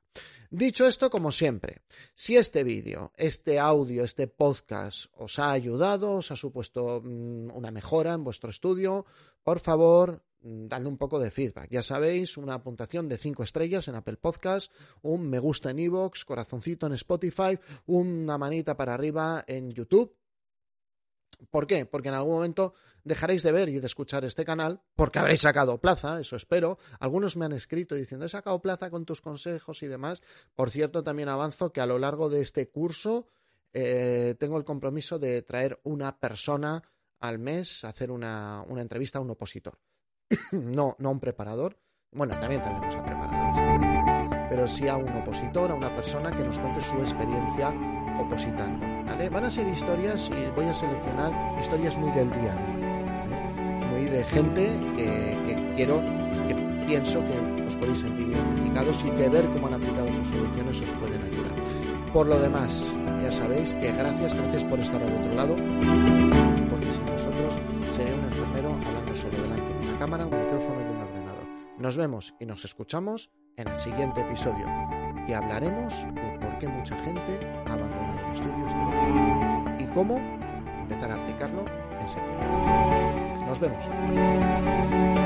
Dicho 0.51 0.87
esto, 0.87 1.11
como 1.11 1.33
siempre, 1.33 1.83
si 2.15 2.37
este 2.37 2.65
vídeo, 2.65 3.13
este 3.17 3.59
audio, 3.59 4.05
este 4.05 4.29
podcast 4.29 5.07
os 5.15 5.39
ha 5.39 5.51
ayudado, 5.51 6.13
os 6.13 6.31
ha 6.31 6.37
supuesto 6.37 7.03
mm, 7.05 7.51
una 7.53 7.71
mejora 7.71 8.15
en 8.15 8.25
vuestro 8.25 8.51
estudio, 8.51 9.05
por 9.43 9.61
favor, 9.61 10.23
mm, 10.47 10.69
dadle 10.69 10.89
un 10.89 10.99
poco 10.99 11.19
de 11.19 11.31
feedback. 11.31 11.71
Ya 11.71 11.83
sabéis, 11.83 12.37
una 12.37 12.63
puntuación 12.63 13.09
de 13.09 13.19
cinco 13.19 13.43
estrellas 13.43 13.89
en 13.89 13.97
Apple 13.97 14.17
Podcast, 14.17 14.73
un 15.03 15.29
me 15.29 15.39
gusta 15.39 15.71
en 15.71 15.79
iVoox, 15.79 16.25
corazoncito 16.25 16.87
en 16.87 16.93
Spotify, 16.95 17.59
una 17.87 18.39
manita 18.39 18.77
para 18.77 18.95
arriba 18.95 19.45
en 19.47 19.73
YouTube 19.73 20.17
¿Por 21.51 21.67
qué? 21.67 21.87
Porque 21.87 22.09
en 22.09 22.15
algún 22.15 22.35
momento 22.35 22.75
dejaréis 23.05 23.43
de 23.43 23.53
ver 23.53 23.69
y 23.69 23.79
de 23.79 23.87
escuchar 23.87 24.25
este 24.25 24.45
canal, 24.45 24.83
porque 24.95 25.19
habréis 25.19 25.43
sacado 25.43 25.81
plaza, 25.81 26.19
eso 26.21 26.37
espero. 26.37 26.79
Algunos 26.99 27.37
me 27.37 27.45
han 27.45 27.53
escrito 27.53 27.95
diciendo, 27.95 28.27
he 28.27 28.29
sacado 28.29 28.61
plaza 28.61 28.91
con 28.91 29.05
tus 29.05 29.21
consejos 29.21 29.83
y 29.83 29.87
demás. 29.87 30.23
Por 30.55 30.71
cierto, 30.71 31.05
también 31.05 31.29
avanzo 31.29 31.73
que 31.73 31.81
a 31.81 31.87
lo 31.87 31.99
largo 31.99 32.31
de 32.31 32.41
este 32.41 32.69
curso 32.69 33.29
eh, 33.73 34.35
tengo 34.39 34.57
el 34.57 34.65
compromiso 34.65 35.19
de 35.19 35.43
traer 35.43 35.79
una 35.85 36.19
persona 36.19 36.83
al 37.21 37.39
mes 37.39 37.85
hacer 37.85 38.11
una 38.11 38.65
entrevista 38.77 39.19
a 39.19 39.23
un 39.23 39.31
opositor. 39.31 39.79
no, 40.53 40.97
no 40.99 41.09
a 41.09 41.13
un 41.13 41.21
preparador. 41.21 41.79
Bueno, 42.13 42.39
también 42.39 42.63
traeremos 42.63 42.95
a 42.95 43.05
preparadores, 43.05 44.49
pero 44.49 44.69
sí 44.69 44.89
a 44.89 44.97
un 44.97 45.09
opositor, 45.09 45.71
a 45.71 45.75
una 45.75 45.95
persona 45.95 46.31
que 46.31 46.43
nos 46.43 46.59
cuente 46.59 46.81
su 46.81 46.97
experiencia 46.97 47.75
opositando. 48.19 48.87
Van 49.31 49.45
a 49.45 49.51
ser 49.51 49.67
historias 49.67 50.31
y 50.31 50.51
voy 50.55 50.67
a 50.67 50.75
seleccionar 50.75 51.33
historias 51.61 51.97
muy 51.97 52.11
del 52.13 52.31
día 52.31 52.53
a 52.53 52.57
día, 52.57 53.89
muy 53.91 54.05
de 54.05 54.25
gente 54.25 54.71
que, 54.97 55.73
quiero, 55.75 56.01
que 56.47 56.55
pienso 56.87 57.21
que 57.21 57.63
os 57.67 57.77
podéis 57.77 58.01
sentir 58.01 58.29
identificados 58.29 59.05
y 59.05 59.11
que 59.11 59.29
ver 59.29 59.47
cómo 59.49 59.67
han 59.67 59.75
aplicado 59.75 60.13
sus 60.13 60.29
soluciones 60.29 60.81
os 60.81 60.93
pueden 60.95 61.23
ayudar. 61.23 61.53
Por 62.13 62.27
lo 62.27 62.39
demás, 62.39 62.97
ya 63.23 63.33
sabéis 63.33 63.75
que 63.75 63.93
gracias, 63.93 64.35
gracias 64.35 64.65
por 64.65 64.79
estar 64.81 65.03
al 65.03 65.13
otro 65.13 65.35
lado, 65.35 65.57
cámara, 70.07 70.25
un 70.25 70.39
micrófono 70.39 70.81
y 70.81 70.85
un 70.85 71.03
ordenador. 71.03 71.49
Nos 71.79 71.97
vemos 71.97 72.35
y 72.39 72.47
nos 72.47 72.65
escuchamos 72.65 73.33
en 73.57 73.67
el 73.67 73.77
siguiente 73.77 74.21
episodio 74.21 74.65
y 75.27 75.33
hablaremos 75.33 75.93
de 76.15 76.39
por 76.41 76.57
qué 76.61 76.69
mucha 76.69 76.97
gente 76.99 77.41
abandona 77.69 78.29
los 78.29 78.39
estudios 78.39 78.73
y 79.81 79.87
cómo 79.87 80.19
empezar 80.79 81.11
a 81.11 81.21
aplicarlo 81.21 81.65
en 81.99 82.07
septiembre. 82.07 83.47
Nos 83.47 83.59
vemos. 83.59 85.26